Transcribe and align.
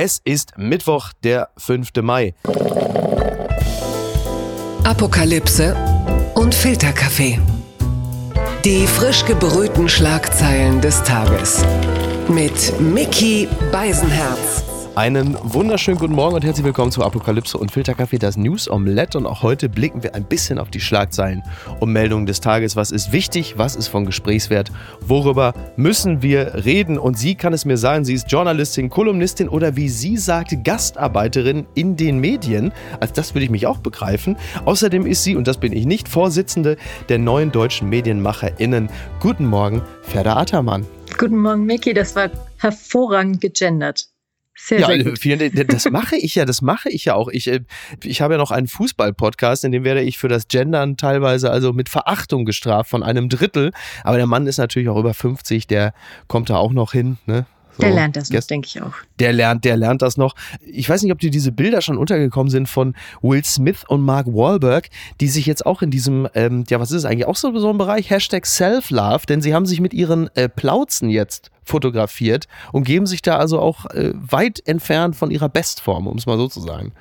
Es 0.00 0.20
ist 0.22 0.56
Mittwoch, 0.56 1.12
der 1.24 1.48
5. 1.56 1.88
Mai. 2.02 2.32
Apokalypse 4.84 5.74
und 6.36 6.54
Filterkaffee. 6.54 7.40
Die 8.64 8.86
frisch 8.86 9.24
gebrühten 9.24 9.88
Schlagzeilen 9.88 10.80
des 10.80 11.02
Tages. 11.02 11.64
Mit 12.28 12.78
Mickey 12.80 13.48
Beisenherz. 13.72 14.67
Einen 14.98 15.38
wunderschönen 15.44 15.96
guten 15.96 16.14
Morgen 16.14 16.34
und 16.34 16.44
herzlich 16.44 16.66
willkommen 16.66 16.90
zu 16.90 17.04
Apokalypse 17.04 17.56
und 17.56 17.70
Filterkaffee, 17.70 18.18
das 18.18 18.36
News 18.36 18.68
Omelette. 18.68 19.16
Und 19.16 19.26
auch 19.26 19.44
heute 19.44 19.68
blicken 19.68 20.02
wir 20.02 20.16
ein 20.16 20.24
bisschen 20.24 20.58
auf 20.58 20.70
die 20.70 20.80
Schlagzeilen 20.80 21.44
und 21.78 21.92
Meldungen 21.92 22.26
des 22.26 22.40
Tages. 22.40 22.74
Was 22.74 22.90
ist 22.90 23.12
wichtig? 23.12 23.56
Was 23.56 23.76
ist 23.76 23.86
von 23.86 24.06
Gesprächswert? 24.06 24.72
Worüber 25.00 25.54
müssen 25.76 26.20
wir 26.20 26.64
reden? 26.64 26.98
Und 26.98 27.16
sie 27.16 27.36
kann 27.36 27.52
es 27.52 27.64
mir 27.64 27.76
sagen. 27.76 28.04
Sie 28.04 28.14
ist 28.14 28.28
Journalistin, 28.28 28.90
Kolumnistin 28.90 29.48
oder 29.48 29.76
wie 29.76 29.88
sie 29.88 30.16
sagt, 30.16 30.64
Gastarbeiterin 30.64 31.68
in 31.76 31.94
den 31.94 32.18
Medien. 32.18 32.72
Also 32.98 33.14
das 33.14 33.36
würde 33.36 33.44
ich 33.44 33.50
mich 33.52 33.68
auch 33.68 33.78
begreifen. 33.78 34.36
Außerdem 34.64 35.06
ist 35.06 35.22
sie, 35.22 35.36
und 35.36 35.46
das 35.46 35.58
bin 35.58 35.72
ich 35.72 35.86
nicht, 35.86 36.08
Vorsitzende 36.08 36.76
der 37.08 37.20
neuen 37.20 37.52
deutschen 37.52 37.88
MedienmacherInnen. 37.88 38.90
Guten 39.20 39.46
Morgen, 39.46 39.80
Ferda 40.02 40.38
Attermann. 40.38 40.84
Guten 41.16 41.38
Morgen, 41.38 41.66
Micky. 41.66 41.94
Das 41.94 42.16
war 42.16 42.30
hervorragend 42.56 43.40
gegendert. 43.40 44.08
Sehr, 44.60 44.80
ja, 44.80 44.86
sehr 44.88 45.04
gut. 45.04 45.18
Vielen, 45.20 45.66
das 45.68 45.88
mache 45.88 46.16
ich 46.16 46.34
ja, 46.34 46.44
das 46.44 46.62
mache 46.62 46.90
ich 46.90 47.04
ja 47.04 47.14
auch. 47.14 47.28
Ich, 47.28 47.46
äh, 47.46 47.60
ich 48.02 48.20
habe 48.20 48.34
ja 48.34 48.38
noch 48.38 48.50
einen 48.50 48.66
Fußball-Podcast, 48.66 49.64
in 49.64 49.72
dem 49.72 49.84
werde 49.84 50.02
ich 50.02 50.18
für 50.18 50.28
das 50.28 50.48
Gendern 50.48 50.96
teilweise 50.96 51.50
also 51.50 51.72
mit 51.72 51.88
Verachtung 51.88 52.44
gestraft 52.44 52.90
von 52.90 53.04
einem 53.04 53.28
Drittel. 53.28 53.70
Aber 54.02 54.16
der 54.16 54.26
Mann 54.26 54.46
ist 54.48 54.58
natürlich 54.58 54.88
auch 54.88 54.98
über 54.98 55.14
50, 55.14 55.68
der 55.68 55.94
kommt 56.26 56.50
da 56.50 56.56
auch 56.56 56.72
noch 56.72 56.92
hin. 56.92 57.18
Ne? 57.26 57.46
So, 57.78 57.86
der 57.86 57.94
lernt 57.94 58.16
das 58.16 58.30
noch, 58.30 58.40
denke 58.42 58.66
ich 58.66 58.82
auch. 58.82 58.92
Der 59.20 59.32
lernt, 59.32 59.64
der 59.64 59.76
lernt 59.76 60.02
das 60.02 60.16
noch. 60.16 60.34
Ich 60.66 60.88
weiß 60.88 61.02
nicht, 61.02 61.12
ob 61.12 61.20
dir 61.20 61.30
diese 61.30 61.52
Bilder 61.52 61.80
schon 61.80 61.96
untergekommen 61.96 62.50
sind 62.50 62.68
von 62.68 62.94
Will 63.22 63.44
Smith 63.44 63.84
und 63.86 64.02
Mark 64.02 64.26
Wahlberg, 64.26 64.88
die 65.20 65.28
sich 65.28 65.46
jetzt 65.46 65.64
auch 65.64 65.80
in 65.80 65.92
diesem, 65.92 66.28
ähm, 66.34 66.64
ja, 66.68 66.80
was 66.80 66.90
ist 66.90 66.98
es 66.98 67.04
eigentlich, 67.04 67.26
auch 67.26 67.36
so, 67.36 67.56
so 67.56 67.70
ein 67.70 67.78
Bereich, 67.78 68.10
Hashtag 68.10 68.46
Self-Love, 68.46 69.26
denn 69.28 69.40
sie 69.40 69.54
haben 69.54 69.64
sich 69.64 69.80
mit 69.80 69.94
ihren 69.94 70.28
äh, 70.34 70.48
Plauzen 70.48 71.08
jetzt 71.08 71.52
fotografiert 71.62 72.48
und 72.72 72.84
geben 72.84 73.06
sich 73.06 73.22
da 73.22 73.36
also 73.36 73.60
auch 73.60 73.86
äh, 73.86 74.12
weit 74.14 74.60
entfernt 74.66 75.14
von 75.14 75.30
ihrer 75.30 75.48
Bestform, 75.48 76.08
um 76.08 76.18
es 76.18 76.26
mal 76.26 76.36
so 76.36 76.48
zu 76.48 76.60
sagen. 76.60 76.92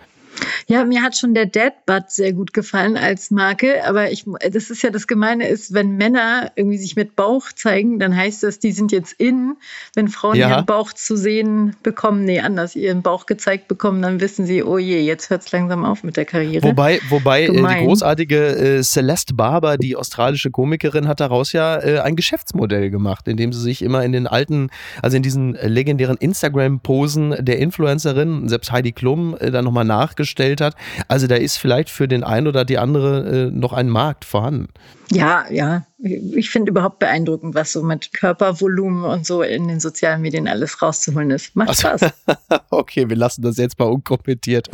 Ja, 0.67 0.83
mir 0.83 1.03
hat 1.03 1.17
schon 1.17 1.33
der 1.33 1.45
Deadbutt 1.45 2.09
sehr 2.09 2.33
gut 2.33 2.53
gefallen 2.53 2.97
als 2.97 3.31
Marke, 3.31 3.85
aber 3.85 4.11
ich, 4.11 4.25
das 4.51 4.69
ist 4.69 4.81
ja 4.81 4.89
das 4.89 5.07
Gemeine 5.07 5.47
ist, 5.47 5.73
wenn 5.73 5.97
Männer 5.97 6.51
irgendwie 6.55 6.77
sich 6.77 6.95
mit 6.95 7.15
Bauch 7.15 7.51
zeigen, 7.53 7.99
dann 7.99 8.15
heißt 8.15 8.43
das, 8.43 8.59
die 8.59 8.71
sind 8.71 8.91
jetzt 8.91 9.13
in. 9.13 9.55
Wenn 9.93 10.07
Frauen 10.07 10.35
ja. 10.37 10.49
ihren 10.49 10.65
Bauch 10.65 10.93
zu 10.93 11.15
sehen 11.15 11.75
bekommen, 11.83 12.23
nee, 12.25 12.39
anders, 12.39 12.75
ihren 12.75 13.01
Bauch 13.01 13.25
gezeigt 13.25 13.67
bekommen, 13.67 14.01
dann 14.01 14.21
wissen 14.21 14.45
sie, 14.45 14.63
oh 14.63 14.77
je, 14.77 15.01
jetzt 15.01 15.29
hört 15.29 15.43
es 15.43 15.51
langsam 15.51 15.85
auf 15.85 16.03
mit 16.03 16.17
der 16.17 16.25
Karriere. 16.25 16.63
Wobei, 16.63 16.99
wobei 17.09 17.43
äh, 17.43 17.51
die 17.51 17.85
großartige 17.85 18.77
äh, 18.77 18.83
Celeste 18.83 19.33
Barber, 19.33 19.77
die 19.77 19.95
australische 19.95 20.51
Komikerin, 20.51 21.07
hat 21.07 21.19
daraus 21.19 21.53
ja 21.53 21.77
äh, 21.77 21.99
ein 21.99 22.15
Geschäftsmodell 22.15 22.89
gemacht, 22.89 23.27
indem 23.27 23.53
sie 23.53 23.61
sich 23.61 23.81
immer 23.81 24.03
in 24.03 24.11
den 24.11 24.27
alten, 24.27 24.69
also 25.01 25.17
in 25.17 25.23
diesen 25.23 25.53
legendären 25.61 26.17
Instagram-Posen 26.17 27.35
der 27.39 27.59
Influencerin, 27.59 28.47
selbst 28.47 28.71
Heidi 28.71 28.91
Klum, 28.91 29.35
äh, 29.39 29.51
dann 29.51 29.65
nochmal 29.65 29.85
nachgeschrieben 29.85 30.46
gestellt 30.47 30.61
hat. 30.61 30.75
Also 31.07 31.27
da 31.27 31.35
ist 31.35 31.57
vielleicht 31.57 31.89
für 31.89 32.07
den 32.07 32.23
einen 32.23 32.47
oder 32.47 32.65
die 32.65 32.77
andere 32.77 33.47
äh, 33.47 33.51
noch 33.51 33.73
ein 33.73 33.89
Markt 33.89 34.25
vorhanden. 34.25 34.67
Ja, 35.11 35.45
ja. 35.49 35.85
Ich 35.99 36.49
finde 36.49 36.71
überhaupt 36.71 36.99
beeindruckend, 36.99 37.55
was 37.55 37.71
so 37.71 37.81
mit 37.81 38.13
Körpervolumen 38.13 39.05
und 39.05 39.25
so 39.25 39.41
in 39.41 39.67
den 39.67 39.79
sozialen 39.79 40.21
Medien 40.21 40.47
alles 40.47 40.81
rauszuholen 40.81 41.31
ist. 41.31 41.55
Macht 41.55 41.79
Spaß. 41.79 42.01
okay, 42.69 43.09
wir 43.09 43.15
lassen 43.15 43.41
das 43.41 43.57
jetzt 43.57 43.79
mal 43.79 43.85
unkommentiert. 43.85 44.69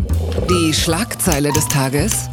Die 0.50 0.74
Schlagzeile 0.74 1.52
des 1.54 1.68
Tages. 1.68 2.30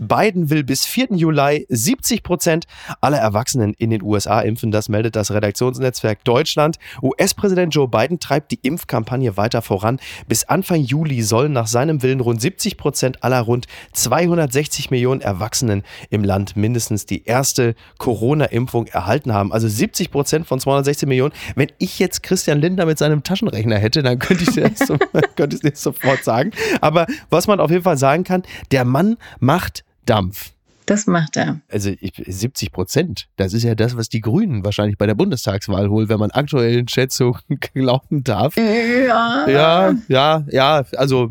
Biden 0.00 0.50
will 0.50 0.64
bis 0.64 0.86
4. 0.86 1.08
Juli 1.10 1.66
70 1.68 2.22
Prozent 2.22 2.66
aller 3.00 3.18
Erwachsenen 3.18 3.74
in 3.74 3.90
den 3.90 4.02
USA 4.02 4.40
impfen. 4.40 4.70
Das 4.70 4.88
meldet 4.88 5.14
das 5.14 5.30
Redaktionsnetzwerk 5.30 6.24
Deutschland. 6.24 6.78
US-Präsident 7.02 7.74
Joe 7.74 7.86
Biden 7.86 8.18
treibt 8.18 8.50
die 8.50 8.58
Impfkampagne 8.62 9.36
weiter 9.36 9.62
voran. 9.62 10.00
Bis 10.26 10.44
Anfang 10.44 10.80
Juli 10.80 11.22
sollen 11.22 11.52
nach 11.52 11.66
seinem 11.66 12.02
Willen 12.02 12.20
rund 12.20 12.40
70 12.40 12.78
Prozent 12.78 13.22
aller 13.22 13.40
rund 13.40 13.66
260 13.92 14.90
Millionen 14.90 15.20
Erwachsenen 15.20 15.82
im 16.08 16.24
Land 16.24 16.56
mindestens 16.56 17.04
die 17.04 17.24
erste 17.24 17.74
Corona-Impfung 17.98 18.86
erhalten 18.86 19.34
haben. 19.34 19.52
Also 19.52 19.68
70 19.68 20.10
Prozent 20.10 20.46
von 20.46 20.58
260 20.58 21.08
Millionen. 21.08 21.34
Wenn 21.54 21.68
ich 21.78 21.98
jetzt 21.98 22.22
Christian 22.22 22.60
Lindner 22.60 22.86
mit 22.86 22.98
seinem 22.98 23.22
Taschenrechner 23.22 23.76
hätte, 23.76 24.02
dann 24.02 24.18
könnte 24.18 24.44
ich 24.44 24.54
das, 24.54 24.86
so, 24.86 24.96
das 25.36 25.82
sofort 25.82 26.24
sagen. 26.24 26.52
Aber 26.80 27.06
was 27.28 27.46
man 27.46 27.60
auf 27.60 27.70
jeden 27.70 27.82
Fall 27.82 27.98
sagen 27.98 28.24
kann, 28.24 28.42
der 28.70 28.84
Mann 28.84 29.18
macht 29.38 29.84
Dampf. 30.10 30.50
Das 30.86 31.06
macht 31.06 31.36
er. 31.36 31.60
Also 31.68 31.92
70 32.00 32.72
Prozent. 32.72 33.28
Das 33.36 33.52
ist 33.52 33.62
ja 33.62 33.76
das, 33.76 33.96
was 33.96 34.08
die 34.08 34.20
Grünen 34.20 34.64
wahrscheinlich 34.64 34.98
bei 34.98 35.06
der 35.06 35.14
Bundestagswahl 35.14 35.88
holen, 35.88 36.08
wenn 36.08 36.18
man 36.18 36.32
aktuellen 36.32 36.88
Schätzungen 36.88 37.38
glauben 37.74 38.24
darf. 38.24 38.56
Ja. 38.56 39.48
Ja, 39.48 39.94
ja, 40.08 40.44
ja. 40.50 40.84
Also 40.96 41.30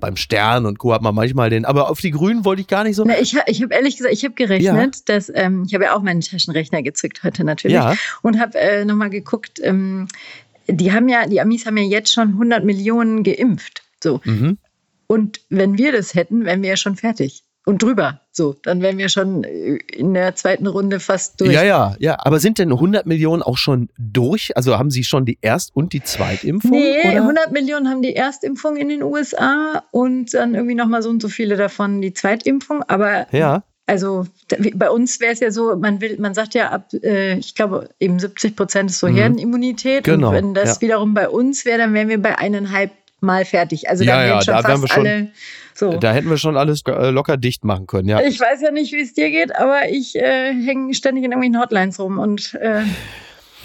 beim 0.00 0.16
Stern 0.16 0.66
und 0.66 0.80
Co. 0.80 0.92
hat 0.92 1.02
man 1.02 1.14
manchmal 1.14 1.50
den. 1.50 1.64
Aber 1.64 1.88
auf 1.88 2.00
die 2.00 2.10
Grünen 2.10 2.44
wollte 2.44 2.62
ich 2.62 2.66
gar 2.66 2.82
nicht 2.82 2.96
so. 2.96 3.04
Na, 3.04 3.16
ich 3.16 3.36
ich 3.46 3.62
habe 3.62 3.72
ehrlich 3.72 3.96
gesagt, 3.96 4.12
ich 4.12 4.24
habe 4.24 4.34
gerechnet, 4.34 4.96
ja. 4.96 5.02
dass 5.04 5.30
ähm, 5.32 5.62
ich 5.68 5.74
habe 5.74 5.84
ja 5.84 5.94
auch 5.94 6.02
meinen 6.02 6.20
Taschenrechner 6.20 6.82
gezückt 6.82 7.22
heute 7.22 7.44
natürlich 7.44 7.76
ja. 7.76 7.94
und 8.22 8.40
habe 8.40 8.58
äh, 8.58 8.84
nochmal 8.84 9.10
geguckt. 9.10 9.60
Ähm, 9.62 10.08
die 10.66 10.92
haben 10.92 11.08
ja, 11.08 11.28
die 11.28 11.40
Amis 11.40 11.64
haben 11.64 11.76
ja 11.76 11.84
jetzt 11.84 12.12
schon 12.12 12.30
100 12.30 12.64
Millionen 12.64 13.22
geimpft. 13.22 13.84
So. 14.02 14.20
Mhm. 14.24 14.58
Und 15.06 15.40
wenn 15.48 15.78
wir 15.78 15.92
das 15.92 16.14
hätten, 16.14 16.44
wären 16.44 16.62
wir 16.62 16.70
ja 16.70 16.76
schon 16.76 16.96
fertig 16.96 17.45
und 17.66 17.82
drüber. 17.82 18.20
So, 18.30 18.54
dann 18.62 18.80
wären 18.80 18.96
wir 18.96 19.08
schon 19.08 19.44
äh, 19.44 19.76
in 19.92 20.14
der 20.14 20.34
zweiten 20.36 20.66
Runde 20.66 21.00
fast 21.00 21.40
durch. 21.40 21.52
Ja, 21.52 21.64
ja, 21.64 21.96
ja. 21.98 22.16
Aber 22.20 22.38
sind 22.38 22.58
denn 22.58 22.70
100 22.70 23.06
Millionen 23.06 23.42
auch 23.42 23.58
schon 23.58 23.88
durch? 23.98 24.56
Also 24.56 24.78
haben 24.78 24.90
Sie 24.90 25.04
schon 25.04 25.26
die 25.26 25.38
Erst- 25.42 25.74
und 25.74 25.92
die 25.92 26.02
Zweitimpfung? 26.02 26.70
Nee, 26.70 27.00
oder? 27.00 27.22
100 27.22 27.52
Millionen 27.52 27.88
haben 27.88 28.02
die 28.02 28.14
Erstimpfung 28.14 28.76
in 28.76 28.88
den 28.88 29.02
USA 29.02 29.82
und 29.90 30.32
dann 30.32 30.54
irgendwie 30.54 30.76
nochmal 30.76 31.02
so 31.02 31.10
und 31.10 31.20
so 31.20 31.28
viele 31.28 31.56
davon 31.56 32.00
die 32.00 32.14
Zweitimpfung. 32.14 32.84
Aber 32.84 33.26
ja. 33.32 33.64
Also 33.88 34.26
bei 34.74 34.90
uns 34.90 35.20
wäre 35.20 35.32
es 35.32 35.40
ja 35.40 35.50
so, 35.50 35.76
man 35.76 36.00
will, 36.00 36.16
man 36.18 36.34
sagt 36.34 36.54
ja 36.54 36.70
ab, 36.70 36.88
äh, 37.02 37.38
ich 37.38 37.54
glaube 37.54 37.88
eben 38.00 38.18
70 38.18 38.56
Prozent 38.56 38.90
ist 38.90 38.98
so 39.00 39.08
mhm. 39.08 39.16
Herdenimmunität. 39.16 40.04
Genau. 40.04 40.28
Und 40.28 40.34
wenn 40.34 40.54
das 40.54 40.76
ja. 40.76 40.80
wiederum 40.82 41.14
bei 41.14 41.28
uns 41.28 41.64
wäre, 41.64 41.78
dann 41.78 41.94
wären 41.94 42.08
wir 42.08 42.20
bei 42.20 42.38
eineinhalb 42.38 42.92
Mal 43.20 43.46
fertig. 43.46 43.88
Also 43.88 44.04
ja, 44.04 44.18
dann 44.18 44.28
ja, 44.28 44.42
schon 44.42 44.54
da 44.54 44.62
fast 44.62 44.92
schon, 44.92 45.06
alle 45.06 45.28
so. 45.76 45.96
Da 45.98 46.12
hätten 46.12 46.30
wir 46.30 46.38
schon 46.38 46.56
alles 46.56 46.82
äh, 46.86 47.10
locker 47.10 47.36
dicht 47.36 47.64
machen 47.64 47.86
können, 47.86 48.08
ja. 48.08 48.20
Ich 48.20 48.40
weiß 48.40 48.62
ja 48.62 48.70
nicht, 48.70 48.92
wie 48.92 49.00
es 49.00 49.12
dir 49.12 49.30
geht, 49.30 49.54
aber 49.54 49.88
ich 49.90 50.16
äh, 50.16 50.52
hänge 50.52 50.94
ständig 50.94 51.24
in 51.24 51.32
irgendwelchen 51.32 51.60
Hotlines 51.60 52.00
rum 52.00 52.18
und 52.18 52.54
äh, 52.54 52.82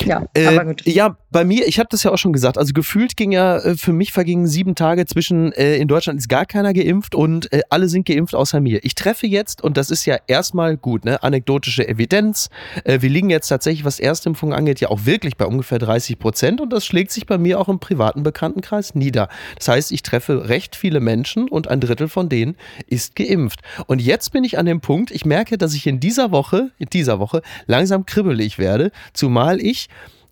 ja, 0.05 0.25
äh, 0.33 0.47
aber 0.47 0.65
gut. 0.65 0.85
Ja, 0.85 1.17
bei 1.31 1.45
mir, 1.45 1.67
ich 1.67 1.79
habe 1.79 1.87
das 1.89 2.03
ja 2.03 2.11
auch 2.11 2.17
schon 2.17 2.33
gesagt, 2.33 2.57
also 2.57 2.73
gefühlt 2.73 3.15
ging 3.15 3.31
ja, 3.31 3.57
äh, 3.57 3.75
für 3.75 3.93
mich 3.93 4.11
vergingen 4.11 4.47
sieben 4.47 4.75
Tage 4.75 5.05
zwischen, 5.05 5.51
äh, 5.53 5.77
in 5.77 5.87
Deutschland 5.87 6.19
ist 6.19 6.27
gar 6.27 6.45
keiner 6.45 6.73
geimpft 6.73 7.15
und 7.15 7.51
äh, 7.53 7.61
alle 7.69 7.87
sind 7.87 8.05
geimpft 8.05 8.35
außer 8.35 8.59
mir. 8.59 8.83
Ich 8.83 8.95
treffe 8.95 9.27
jetzt, 9.27 9.63
und 9.63 9.77
das 9.77 9.91
ist 9.91 10.05
ja 10.05 10.17
erstmal 10.27 10.77
gut, 10.77 11.05
ne, 11.05 11.21
anekdotische 11.23 11.87
Evidenz. 11.87 12.49
Äh, 12.83 13.01
wir 13.01 13.09
liegen 13.09 13.29
jetzt 13.29 13.47
tatsächlich, 13.47 13.85
was 13.85 13.99
Erstimpfung 13.99 14.53
angeht, 14.53 14.79
ja 14.81 14.89
auch 14.89 15.05
wirklich 15.05 15.37
bei 15.37 15.45
ungefähr 15.45 15.79
30 15.79 16.19
Prozent 16.19 16.61
und 16.61 16.71
das 16.73 16.85
schlägt 16.85 17.11
sich 17.11 17.25
bei 17.25 17.37
mir 17.37 17.59
auch 17.59 17.69
im 17.69 17.79
privaten 17.79 18.23
Bekanntenkreis 18.23 18.95
nieder. 18.95 19.29
Das 19.57 19.67
heißt, 19.67 19.91
ich 19.91 20.03
treffe 20.03 20.49
recht 20.49 20.75
viele 20.75 20.99
Menschen 20.99 21.47
und 21.47 21.67
ein 21.67 21.79
Drittel 21.79 22.07
von 22.07 22.29
denen 22.29 22.55
ist 22.87 23.15
geimpft. 23.15 23.61
Und 23.87 24.01
jetzt 24.01 24.31
bin 24.31 24.43
ich 24.43 24.57
an 24.57 24.65
dem 24.65 24.81
Punkt, 24.81 25.11
ich 25.11 25.25
merke, 25.25 25.57
dass 25.57 25.73
ich 25.73 25.87
in 25.87 25.99
dieser 25.99 26.31
Woche, 26.31 26.71
in 26.77 26.87
dieser 26.91 27.19
Woche 27.19 27.41
langsam 27.67 28.05
kribbelig 28.05 28.57
werde, 28.57 28.91
zumal 29.13 29.61
ich 29.61 29.87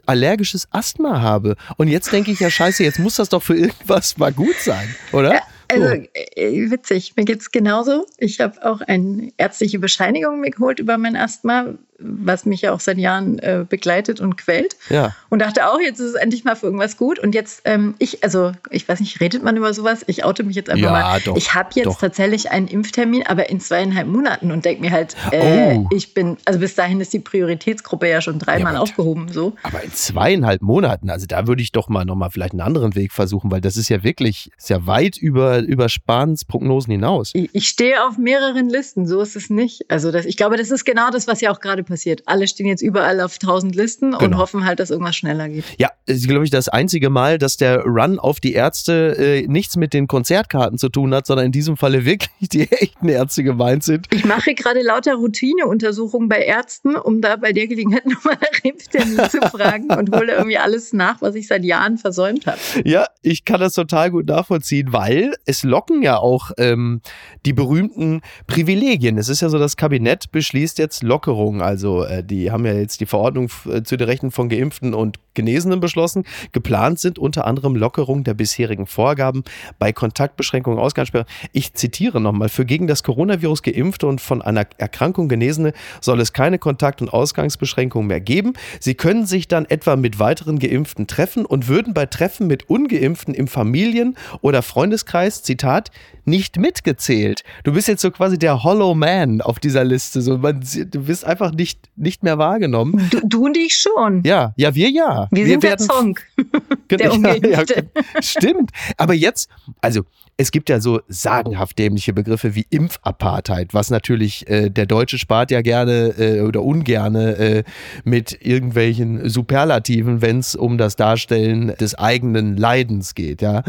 allergisches 0.06 0.68
Asthma 0.72 1.22
habe. 1.22 1.56
Und 1.78 1.88
jetzt 1.88 2.12
denke 2.12 2.32
ich 2.32 2.40
ja, 2.40 2.50
scheiße, 2.50 2.84
jetzt 2.84 3.00
muss 3.00 3.16
das 3.16 3.30
doch 3.30 3.44
für 3.44 3.56
irgendwas 3.56 4.18
mal 4.18 4.34
gut 4.34 4.56
sein, 4.60 4.96
oder? 5.12 5.34
Ja, 5.36 5.42
also 5.68 5.86
äh, 5.86 6.72
witzig, 6.72 7.14
mir 7.16 7.26
geht 7.26 7.42
es 7.42 7.52
genauso. 7.52 8.06
Ich 8.18 8.40
habe 8.40 8.66
auch 8.66 8.82
eine 8.82 9.32
ärztliche 9.38 9.78
Bescheinigung 9.78 10.42
mir 10.42 10.50
geholt 10.50 10.80
über 10.80 10.98
mein 10.98 11.16
Asthma, 11.16 11.76
was 12.00 12.46
mich 12.46 12.62
ja 12.62 12.74
auch 12.74 12.80
seit 12.80 12.98
Jahren 12.98 13.40
äh, 13.40 13.66
begleitet 13.68 14.22
und 14.22 14.38
quält. 14.38 14.78
Ja. 14.90 15.16
Und 15.30 15.40
dachte 15.40 15.70
auch, 15.70 15.80
jetzt 15.80 16.00
ist 16.00 16.10
es 16.10 16.16
endlich 16.16 16.44
mal 16.44 16.56
für 16.56 16.68
irgendwas 16.68 16.98
gut. 16.98 17.20
Und 17.20 17.36
jetzt, 17.36 17.62
ähm, 17.66 17.96
ich, 18.00 18.24
also 18.24 18.52
ich 18.70 18.88
weiß 18.88 19.00
nicht, 19.00 19.20
redet 19.20 19.44
man 19.44 19.58
über 19.58 19.74
sowas? 19.74 20.04
Ich 20.08 20.24
oute 20.24 20.44
mich 20.44 20.56
jetzt 20.56 20.70
einfach 20.70 20.84
ja, 20.84 20.92
mal. 20.92 21.20
Doch, 21.24 21.36
ich 21.36 21.54
habe 21.54 21.70
jetzt 21.76 21.88
doch. 21.88 22.00
tatsächlich 22.00 22.52
einen 22.52 22.68
Impftermin, 22.68 23.26
aber 23.28 23.50
in 23.50 23.60
zweieinhalb 23.60 24.08
Monaten 24.08 24.52
und 24.52 24.66
denke 24.66 24.82
mir 24.82 24.92
halt, 24.92 25.16
äh, 25.32 25.76
oh. 25.76 25.90
ich 25.94 26.14
bin, 26.14 26.38
also 26.46 26.60
bis 26.60 26.76
dahin 26.76 27.02
ist 27.02 27.14
die 27.14 27.20
Prioritätsgruppe 27.20 28.10
ja 28.10 28.22
schon 28.22 28.40
dreimal 28.40 28.76
ja, 28.76 28.80
aufgehoben. 28.80 29.30
So. 29.32 29.56
Aber 29.64 29.84
in 29.84 29.94
zweieinhalb 29.94 30.62
Monaten, 30.62 31.10
also 31.10 31.26
da 31.26 31.48
würde 31.48 31.62
ich 31.62 31.72
doch 31.72 31.90
mal 31.90 32.06
nochmal 32.06 32.30
vielleicht 32.32 32.54
einen 32.54 32.62
anderen 32.62 32.96
Weg 32.96 33.12
versuchen, 33.12 33.52
weil 33.52 33.62
das 33.62 33.78
ist 33.78 33.90
ja 33.90 34.04
wirklich, 34.04 34.52
ist 34.58 34.70
ja 34.70 34.86
weit 34.86 35.18
über, 35.18 35.60
über 35.60 35.90
Spahns 35.90 36.46
Prognosen 36.46 36.92
hinaus. 36.92 37.32
Ich, 37.34 37.50
ich 37.54 37.68
stehe 37.68 38.06
auf 38.08 38.18
mehreren 38.18 38.70
Listen, 38.70 39.08
so 39.08 39.22
ist 39.22 39.36
es 39.36 39.50
nicht. 39.50 39.90
Also 39.90 40.12
das, 40.12 40.26
ich 40.26 40.38
glaube, 40.38 40.58
das 40.58 40.72
ist 40.72 40.86
genau 40.86 41.10
das, 41.12 41.28
was 41.28 41.42
ja 41.42 41.52
auch 41.52 41.60
gerade 41.60 41.84
passiert. 41.90 42.24
Alle 42.26 42.48
stehen 42.48 42.68
jetzt 42.68 42.82
überall 42.82 43.20
auf 43.20 43.38
tausend 43.38 43.76
Listen 43.76 44.12
genau. 44.12 44.24
und 44.24 44.38
hoffen 44.38 44.66
halt, 44.66 44.80
dass 44.80 44.90
irgendwas 44.90 45.18
schneller 45.18 45.50
geht. 45.50 45.66
Ja, 45.78 45.90
ist, 46.06 46.28
glaube 46.28 46.46
ich, 46.46 46.52
das 46.52 46.70
einzige 46.70 47.10
Mal, 47.10 47.38
dass 47.38 47.58
der 47.58 47.82
Run 47.84 48.20
auf 48.20 48.40
die 48.40 48.54
Ärzte 48.54 49.16
äh, 49.18 49.48
nichts 49.48 49.76
mit 49.76 49.94
den 49.94 50.08
Konzertkarten 50.08 50.78
zu 50.78 50.90
tun 50.90 51.14
hat, 51.14 51.28
sondern 51.28 51.48
in 51.48 51.52
diesem 51.52 51.76
Falle 51.78 52.06
wirklich 52.10 52.50
die 52.50 52.72
echten 52.72 53.10
Ärzte 53.10 53.44
gemeint 53.44 53.84
sind. 53.84 54.08
Ich 54.12 54.26
mache 54.26 54.54
gerade 54.54 54.82
lauter 54.82 55.16
Routineuntersuchungen 55.16 56.30
bei 56.30 56.40
Ärzten, 56.40 56.96
um 56.96 57.22
da 57.22 57.36
bei 57.36 57.52
der 57.52 57.68
Gelegenheit 57.68 58.06
nochmal 58.10 58.38
nach 58.40 58.64
Impftermin 58.64 59.30
zu 59.30 59.42
fragen 59.50 59.92
und 59.92 60.16
hole 60.16 60.34
irgendwie 60.34 60.58
alles 60.58 60.94
nach, 60.94 61.22
was 61.22 61.36
ich 61.36 61.48
seit 61.48 61.64
Jahren 61.64 61.98
versäumt 61.98 62.46
habe. 62.46 62.60
Ja, 62.86 63.08
ich 63.22 63.46
kann 63.46 63.60
das 63.60 63.74
total 63.74 64.12
gut 64.12 64.28
nachvollziehen, 64.28 64.94
weil 64.94 65.34
es 65.46 65.64
locken 65.64 66.02
ja 66.02 66.18
auch 66.18 66.52
ähm, 66.58 67.02
die 67.46 67.54
berühmten 67.54 68.22
Privilegien. 68.48 69.18
Es 69.18 69.30
ist 69.30 69.42
ja 69.42 69.50
so, 69.50 69.58
das 69.58 69.78
Kabinett 69.78 70.32
beschließt 70.32 70.78
jetzt 70.78 71.04
Lockerungen. 71.04 71.62
Also 71.62 71.79
äh, 71.86 72.24
die 72.24 72.52
haben 72.52 72.66
ja 72.66 72.74
jetzt 72.74 73.00
die 73.00 73.06
Verordnung 73.06 73.50
äh, 73.66 73.84
zu 73.84 73.98
den 73.98 74.08
Rechten 74.08 74.32
von 74.32 74.50
Geimpften 74.50 74.94
und 74.94 75.18
Genesenen 75.40 75.80
beschlossen. 75.80 76.26
Geplant 76.52 77.00
sind 77.00 77.18
unter 77.18 77.48
anderem 77.48 77.76
Lockerungen 77.76 78.26
der 78.26 78.34
bisherigen 78.34 78.88
Vorgaben 78.88 79.44
bei 79.80 79.94
Kontaktbeschränkungen, 79.94 80.80
Ausgangssperren. 80.80 81.28
Ich 81.54 81.74
zitiere 81.74 82.20
nochmal, 82.20 82.50
für 82.50 82.66
gegen 82.66 82.88
das 82.88 83.04
Coronavirus 83.04 83.64
Geimpfte 83.64 84.08
und 84.08 84.20
von 84.20 84.42
einer 84.42 84.66
Erkrankung 84.78 85.30
Genesene 85.30 85.74
soll 86.02 86.20
es 86.20 86.34
keine 86.34 86.60
Kontakt- 86.60 87.02
und 87.02 87.10
Ausgangsbeschränkungen 87.14 88.08
mehr 88.08 88.20
geben. 88.20 88.54
Sie 88.82 88.96
können 88.96 89.26
sich 89.26 89.48
dann 89.48 89.66
etwa 89.66 89.96
mit 89.96 90.20
weiteren 90.20 90.60
Geimpften 90.60 91.08
treffen 91.08 91.46
und 91.46 91.68
würden 91.68 91.94
bei 91.94 92.06
Treffen 92.06 92.48
mit 92.48 92.70
Ungeimpften 92.70 93.34
im 93.34 93.48
Familien- 93.48 94.18
oder 94.42 94.62
Freundeskreis, 94.62 95.44
Zitat, 95.44 95.92
nicht 96.26 96.58
mitgezählt. 96.58 97.44
Du 97.64 97.74
bist 97.74 97.88
jetzt 97.88 98.02
so 98.02 98.12
quasi 98.12 98.38
der 98.38 98.64
Hollow 98.64 98.94
Man 98.94 99.42
auf 99.42 99.60
dieser 99.60 99.84
Liste. 99.84 100.22
So, 100.22 100.38
man, 100.38 100.62
du 100.62 101.04
bist 101.04 101.26
einfach 101.26 101.52
nicht, 101.52 101.90
nicht 101.96 102.24
mehr 102.24 102.38
wahrgenommen. 102.38 103.10
Du, 103.10 103.20
du 103.26 103.46
und 103.46 103.58
ich 103.58 103.78
schon. 103.78 104.24
Ja, 104.24 104.54
ja, 104.56 104.76
wir 104.76 104.90
ja. 104.90 105.28
Wir, 105.32 105.46
wir 105.46 105.52
sind 105.52 105.64
werden, 105.64 105.88
der 105.88 105.96
Song. 105.96 106.20
der 106.90 107.44
ja, 107.52 107.66
ja, 107.66 107.84
stimmt. 108.22 108.72
Aber 108.98 109.14
jetzt, 109.14 109.50
also 109.82 110.04
es 110.38 110.52
gibt 110.52 110.70
ja 110.70 110.80
so 110.80 111.02
sagenhaft 111.08 111.78
dämliche 111.78 112.14
Begriffe 112.14 112.56
wie 112.56 112.66
Impfapartheid, 112.70 113.74
was 113.74 113.90
natürlich 113.90 114.50
äh, 114.50 114.70
der 114.70 114.86
Deutsche 114.86 115.18
spart 115.18 115.52
ja 115.52 115.62
gerne 115.62 116.14
äh, 116.18 116.42
oder 116.42 116.64
ungerne 116.64 117.36
äh, 117.38 117.64
mit 118.06 118.38
irgendwelchen 118.42 119.30
Superlativen, 119.30 120.22
wenn 120.22 120.40
es 120.40 120.56
um 120.56 120.78
das 120.78 120.96
Darstellen 120.96 121.76
des 121.80 121.96
eigenen 121.96 122.56
Leidens 122.56 123.16
geht, 123.16 123.42
ja. 123.42 123.64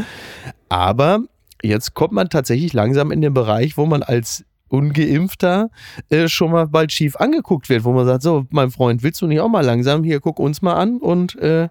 Aber 0.68 1.24
jetzt 1.62 1.94
kommt 1.94 2.12
man 2.12 2.30
tatsächlich 2.30 2.72
langsam 2.72 3.10
in 3.10 3.20
den 3.20 3.34
Bereich, 3.34 3.76
wo 3.76 3.86
man 3.86 4.02
als 4.02 4.44
Ungeimpfter 4.70 5.70
äh, 6.08 6.28
schon 6.28 6.52
mal 6.52 6.66
bald 6.66 6.92
schief 6.92 7.16
angeguckt 7.16 7.68
wird, 7.68 7.84
wo 7.84 7.92
man 7.92 8.06
sagt, 8.06 8.22
so, 8.22 8.46
mein 8.50 8.70
Freund, 8.70 9.02
willst 9.02 9.20
du 9.20 9.26
nicht 9.26 9.40
auch 9.40 9.48
mal 9.48 9.64
langsam, 9.64 10.04
hier, 10.04 10.20
guck 10.20 10.38
uns 10.38 10.62
mal 10.62 10.74
an 10.74 10.98
und 10.98 11.36
äh, 11.36 11.68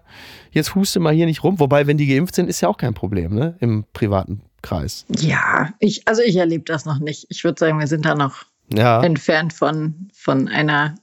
jetzt 0.52 0.74
huste 0.74 1.00
mal 1.00 1.14
hier 1.14 1.26
nicht 1.26 1.42
rum. 1.42 1.58
Wobei, 1.58 1.86
wenn 1.86 1.96
die 1.96 2.06
geimpft 2.06 2.34
sind, 2.34 2.48
ist 2.48 2.60
ja 2.60 2.68
auch 2.68 2.76
kein 2.76 2.94
Problem, 2.94 3.34
ne, 3.34 3.56
im 3.60 3.84
privaten 3.92 4.42
Kreis. 4.62 5.06
Ja, 5.18 5.70
ich, 5.78 6.06
also 6.06 6.22
ich 6.22 6.36
erlebe 6.36 6.64
das 6.64 6.84
noch 6.84 6.98
nicht. 6.98 7.26
Ich 7.30 7.44
würde 7.44 7.58
sagen, 7.58 7.78
wir 7.78 7.86
sind 7.86 8.04
da 8.04 8.14
noch 8.14 8.44
ja. 8.72 9.02
entfernt 9.02 9.52
von, 9.52 10.10
von 10.12 10.48
einer 10.48 10.94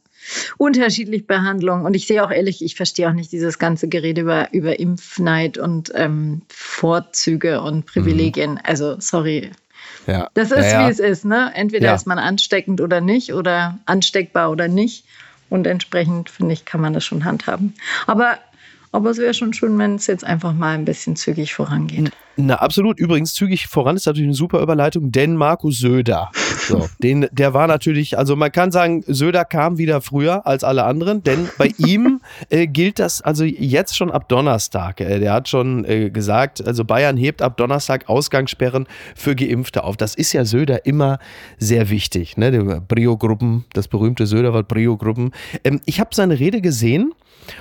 unterschiedlich 0.57 1.27
Behandlung. 1.27 1.85
Und 1.85 1.95
ich 1.95 2.07
sehe 2.07 2.23
auch 2.23 2.31
ehrlich, 2.31 2.63
ich 2.63 2.75
verstehe 2.75 3.09
auch 3.09 3.13
nicht 3.13 3.31
dieses 3.31 3.59
ganze 3.59 3.87
Gerede 3.87 4.21
über, 4.21 4.53
über 4.53 4.79
Impfneid 4.79 5.57
und 5.57 5.91
ähm, 5.95 6.41
Vorzüge 6.49 7.61
und 7.61 7.85
Privilegien. 7.85 8.51
Mhm. 8.51 8.59
Also, 8.63 8.99
sorry, 8.99 9.51
ja. 10.07 10.29
Das 10.33 10.51
ist, 10.51 10.71
ja, 10.71 10.81
ja. 10.81 10.87
wie 10.87 10.91
es 10.91 10.99
ist. 10.99 11.25
Ne? 11.25 11.51
Entweder 11.53 11.93
ist 11.93 12.07
man 12.07 12.19
ansteckend 12.19 12.81
oder 12.81 13.01
nicht 13.01 13.33
oder 13.33 13.77
ansteckbar 13.85 14.51
oder 14.51 14.67
nicht. 14.67 15.05
Und 15.49 15.65
entsprechend, 15.65 16.29
finde 16.29 16.53
ich, 16.53 16.65
kann 16.65 16.81
man 16.81 16.93
das 16.93 17.05
schon 17.05 17.23
handhaben. 17.23 17.73
Aber 18.05 18.37
aber 18.91 19.09
es 19.09 19.17
wäre 19.17 19.33
schon 19.33 19.53
schön, 19.53 19.77
wenn 19.77 19.95
es 19.95 20.07
jetzt 20.07 20.23
einfach 20.23 20.53
mal 20.53 20.73
ein 20.73 20.85
bisschen 20.85 21.15
zügig 21.15 21.53
vorangeht. 21.53 22.11
Na, 22.39 22.55
absolut. 22.55 22.99
Übrigens, 22.99 23.33
zügig 23.33 23.67
voran 23.67 23.95
ist 23.95 24.05
natürlich 24.05 24.27
eine 24.27 24.35
super 24.35 24.61
Überleitung, 24.61 25.11
denn 25.11 25.35
Markus 25.35 25.79
Söder. 25.79 26.29
So, 26.67 26.87
den, 26.99 27.27
der 27.31 27.55
war 27.55 27.65
natürlich, 27.65 28.17
also 28.17 28.35
man 28.35 28.51
kann 28.51 28.71
sagen, 28.71 29.03
Söder 29.07 29.43
kam 29.43 29.79
wieder 29.79 30.01
früher 30.01 30.45
als 30.45 30.63
alle 30.63 30.83
anderen, 30.83 31.23
denn 31.23 31.49
bei 31.57 31.71
ihm 31.77 32.21
äh, 32.49 32.67
gilt 32.67 32.99
das 32.99 33.21
also 33.23 33.43
jetzt 33.43 33.97
schon 33.97 34.11
ab 34.11 34.29
Donnerstag. 34.29 35.01
Äh, 35.01 35.19
der 35.19 35.33
hat 35.33 35.49
schon 35.49 35.83
äh, 35.85 36.11
gesagt, 36.11 36.65
also 36.65 36.85
Bayern 36.85 37.17
hebt 37.17 37.41
ab 37.41 37.57
Donnerstag 37.57 38.07
Ausgangssperren 38.07 38.85
für 39.15 39.35
Geimpfte 39.35 39.83
auf. 39.83 39.97
Das 39.97 40.13
ist 40.13 40.31
ja 40.33 40.45
Söder 40.45 40.85
immer 40.85 41.17
sehr 41.57 41.89
wichtig. 41.89 42.37
Ne? 42.37 42.81
Brio-Gruppen, 42.87 43.65
das 43.73 43.87
berühmte 43.87 44.27
Söderwort 44.27 44.67
Brio-Gruppen. 44.67 45.31
Ähm, 45.63 45.81
ich 45.85 45.99
habe 45.99 46.13
seine 46.13 46.39
Rede 46.39 46.61
gesehen 46.61 47.13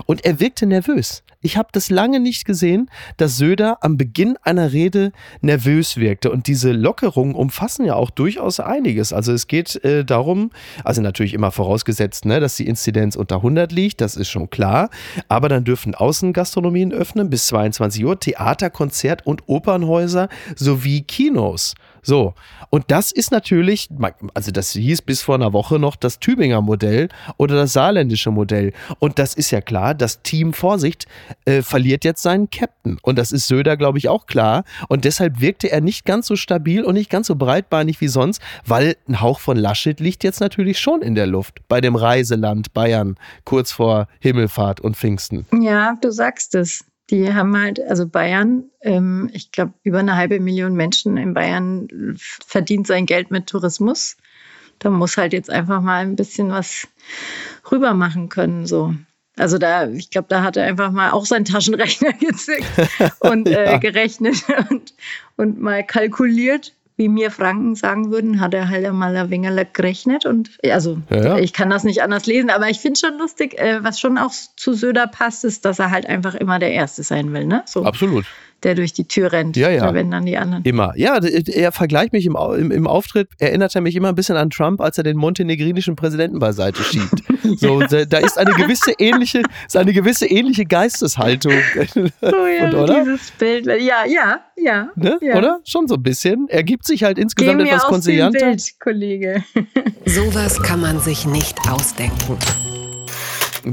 und 0.04 0.24
er 0.26 0.38
wirkte 0.38 0.66
nervös. 0.66 1.22
Ich 1.46 1.56
habe 1.56 1.68
das 1.70 1.90
lange 1.90 2.18
nicht 2.18 2.44
gesehen, 2.44 2.90
dass 3.18 3.36
Söder 3.36 3.78
am 3.80 3.96
Beginn 3.96 4.36
einer 4.42 4.72
Rede 4.72 5.12
nervös 5.42 5.96
wirkte. 5.96 6.32
Und 6.32 6.48
diese 6.48 6.72
Lockerungen 6.72 7.36
umfassen 7.36 7.84
ja 7.84 7.94
auch 7.94 8.10
durchaus 8.10 8.58
einiges. 8.58 9.12
Also 9.12 9.32
es 9.32 9.46
geht 9.46 9.76
äh, 9.84 10.04
darum, 10.04 10.50
also 10.82 11.02
natürlich 11.02 11.34
immer 11.34 11.52
vorausgesetzt, 11.52 12.24
ne, 12.24 12.40
dass 12.40 12.56
die 12.56 12.66
Inzidenz 12.66 13.14
unter 13.14 13.36
100 13.36 13.70
liegt, 13.70 14.00
das 14.00 14.16
ist 14.16 14.28
schon 14.28 14.50
klar. 14.50 14.90
Aber 15.28 15.48
dann 15.48 15.62
dürfen 15.62 15.94
Außengastronomien 15.94 16.92
öffnen 16.92 17.30
bis 17.30 17.46
22 17.46 18.04
Uhr, 18.04 18.18
Theater, 18.18 18.68
Konzert 18.68 19.24
und 19.24 19.44
Opernhäuser 19.46 20.28
sowie 20.56 21.02
Kinos. 21.02 21.76
So, 22.06 22.34
und 22.70 22.84
das 22.92 23.10
ist 23.10 23.32
natürlich, 23.32 23.88
also 24.32 24.52
das 24.52 24.70
hieß 24.70 25.02
bis 25.02 25.22
vor 25.22 25.34
einer 25.34 25.52
Woche 25.52 25.80
noch 25.80 25.96
das 25.96 26.20
Tübinger 26.20 26.60
Modell 26.60 27.08
oder 27.36 27.56
das 27.56 27.72
saarländische 27.72 28.30
Modell. 28.30 28.72
Und 29.00 29.18
das 29.18 29.34
ist 29.34 29.50
ja 29.50 29.60
klar, 29.60 29.92
das 29.92 30.22
Team 30.22 30.52
Vorsicht 30.52 31.06
äh, 31.46 31.62
verliert 31.62 32.04
jetzt 32.04 32.22
seinen 32.22 32.48
Captain. 32.48 32.98
Und 33.02 33.18
das 33.18 33.32
ist 33.32 33.48
Söder, 33.48 33.76
glaube 33.76 33.98
ich, 33.98 34.08
auch 34.08 34.26
klar. 34.26 34.62
Und 34.88 35.04
deshalb 35.04 35.40
wirkte 35.40 35.68
er 35.68 35.80
nicht 35.80 36.04
ganz 36.04 36.28
so 36.28 36.36
stabil 36.36 36.84
und 36.84 36.94
nicht 36.94 37.10
ganz 37.10 37.26
so 37.26 37.34
breitbeinig 37.34 38.00
wie 38.00 38.06
sonst, 38.06 38.40
weil 38.64 38.94
ein 39.08 39.20
Hauch 39.20 39.40
von 39.40 39.56
Laschet 39.56 39.98
liegt 39.98 40.22
jetzt 40.22 40.38
natürlich 40.38 40.78
schon 40.78 41.02
in 41.02 41.16
der 41.16 41.26
Luft 41.26 41.66
bei 41.66 41.80
dem 41.80 41.96
Reiseland 41.96 42.72
Bayern 42.72 43.16
kurz 43.44 43.72
vor 43.72 44.06
Himmelfahrt 44.20 44.80
und 44.80 44.96
Pfingsten. 44.96 45.44
Ja, 45.60 45.96
du 46.00 46.12
sagst 46.12 46.54
es 46.54 46.84
die 47.10 47.32
haben 47.32 47.56
halt, 47.56 47.80
also 47.80 48.06
Bayern, 48.06 48.64
ähm, 48.80 49.30
ich 49.32 49.52
glaube, 49.52 49.74
über 49.82 50.00
eine 50.00 50.16
halbe 50.16 50.40
Million 50.40 50.74
Menschen 50.74 51.16
in 51.16 51.34
Bayern 51.34 52.16
verdient 52.16 52.86
sein 52.86 53.06
Geld 53.06 53.30
mit 53.30 53.46
Tourismus. 53.46 54.16
Da 54.78 54.90
muss 54.90 55.16
halt 55.16 55.32
jetzt 55.32 55.50
einfach 55.50 55.80
mal 55.80 56.02
ein 56.02 56.16
bisschen 56.16 56.50
was 56.50 56.88
rüber 57.70 57.94
machen 57.94 58.28
können, 58.28 58.66
so. 58.66 58.94
Also 59.38 59.58
da, 59.58 59.88
ich 59.88 60.10
glaube, 60.10 60.28
da 60.28 60.42
hat 60.42 60.56
er 60.56 60.64
einfach 60.64 60.90
mal 60.90 61.10
auch 61.10 61.26
seinen 61.26 61.44
Taschenrechner 61.44 62.12
gezückt 62.20 62.64
und 63.20 63.48
äh, 63.48 63.64
ja. 63.72 63.78
gerechnet 63.78 64.44
und, 64.70 64.94
und 65.36 65.60
mal 65.60 65.84
kalkuliert, 65.84 66.72
wie 66.96 67.08
mir 67.08 67.30
Franken 67.30 67.74
sagen 67.74 68.10
würden, 68.10 68.40
hat 68.40 68.54
er 68.54 68.68
halt 68.68 68.84
einmal 68.84 69.16
ein 69.16 69.30
wenig 69.30 69.72
gerechnet. 69.72 70.26
Und 70.26 70.58
also 70.64 70.98
ja, 71.10 71.38
ich 71.38 71.52
kann 71.52 71.70
das 71.70 71.84
nicht 71.84 72.02
anders 72.02 72.26
lesen, 72.26 72.50
aber 72.50 72.68
ich 72.68 72.80
finde 72.80 72.98
schon 72.98 73.18
lustig, 73.18 73.58
äh, 73.58 73.82
was 73.84 74.00
schon 74.00 74.18
auch 74.18 74.32
zu 74.56 74.72
Söder 74.72 75.06
passt, 75.06 75.44
ist, 75.44 75.64
dass 75.64 75.78
er 75.78 75.90
halt 75.90 76.06
einfach 76.06 76.34
immer 76.34 76.58
der 76.58 76.72
Erste 76.72 77.02
sein 77.02 77.32
will. 77.32 77.46
Ne? 77.46 77.62
So. 77.66 77.84
Absolut 77.84 78.24
der 78.62 78.74
durch 78.74 78.92
die 78.92 79.06
Tür 79.06 79.32
rennt. 79.32 79.56
Ja, 79.56 79.70
ja. 79.70 79.92
wenn 79.94 80.10
dann 80.10 80.26
die 80.26 80.36
anderen. 80.36 80.64
Immer. 80.64 80.92
Ja, 80.96 81.18
er 81.18 81.72
vergleicht 81.72 82.12
mich 82.12 82.26
im, 82.26 82.36
im, 82.36 82.70
im, 82.70 82.86
Auftritt, 82.86 83.28
erinnert 83.38 83.74
er 83.74 83.80
mich 83.80 83.94
immer 83.94 84.08
ein 84.08 84.14
bisschen 84.14 84.36
an 84.36 84.50
Trump, 84.50 84.80
als 84.80 84.98
er 84.98 85.04
den 85.04 85.16
montenegrinischen 85.16 85.96
Präsidenten 85.96 86.38
beiseite 86.38 86.82
schiebt. 86.82 87.22
so, 87.60 87.80
da 87.80 88.18
ist 88.18 88.38
eine 88.38 88.52
gewisse 88.52 88.92
ähnliche, 88.98 89.42
ist 89.66 89.76
eine 89.76 89.92
gewisse 89.92 90.26
ähnliche 90.26 90.64
Geisteshaltung. 90.64 91.52
Oh 92.22 92.46
ja, 92.46 92.66
Und, 92.66 92.74
oder? 92.74 93.04
dieses 93.04 93.30
Bild. 93.32 93.66
Ja, 93.66 94.04
ja, 94.06 94.40
ja, 94.56 94.88
ne? 94.96 95.18
ja. 95.20 95.36
Oder? 95.36 95.60
Schon 95.64 95.86
so 95.86 95.94
ein 95.94 96.02
bisschen. 96.02 96.46
Er 96.48 96.62
gibt 96.62 96.86
sich 96.86 97.04
halt 97.04 97.18
insgesamt 97.18 97.62
Geh 97.62 97.68
etwas 97.68 97.84
konzilianter. 97.84 98.46
Bild, 98.46 98.80
Kollege. 98.80 99.44
Sowas 100.04 100.62
kann 100.62 100.80
man 100.80 101.00
sich 101.00 101.26
nicht 101.26 101.56
ausdenken. 101.68 102.38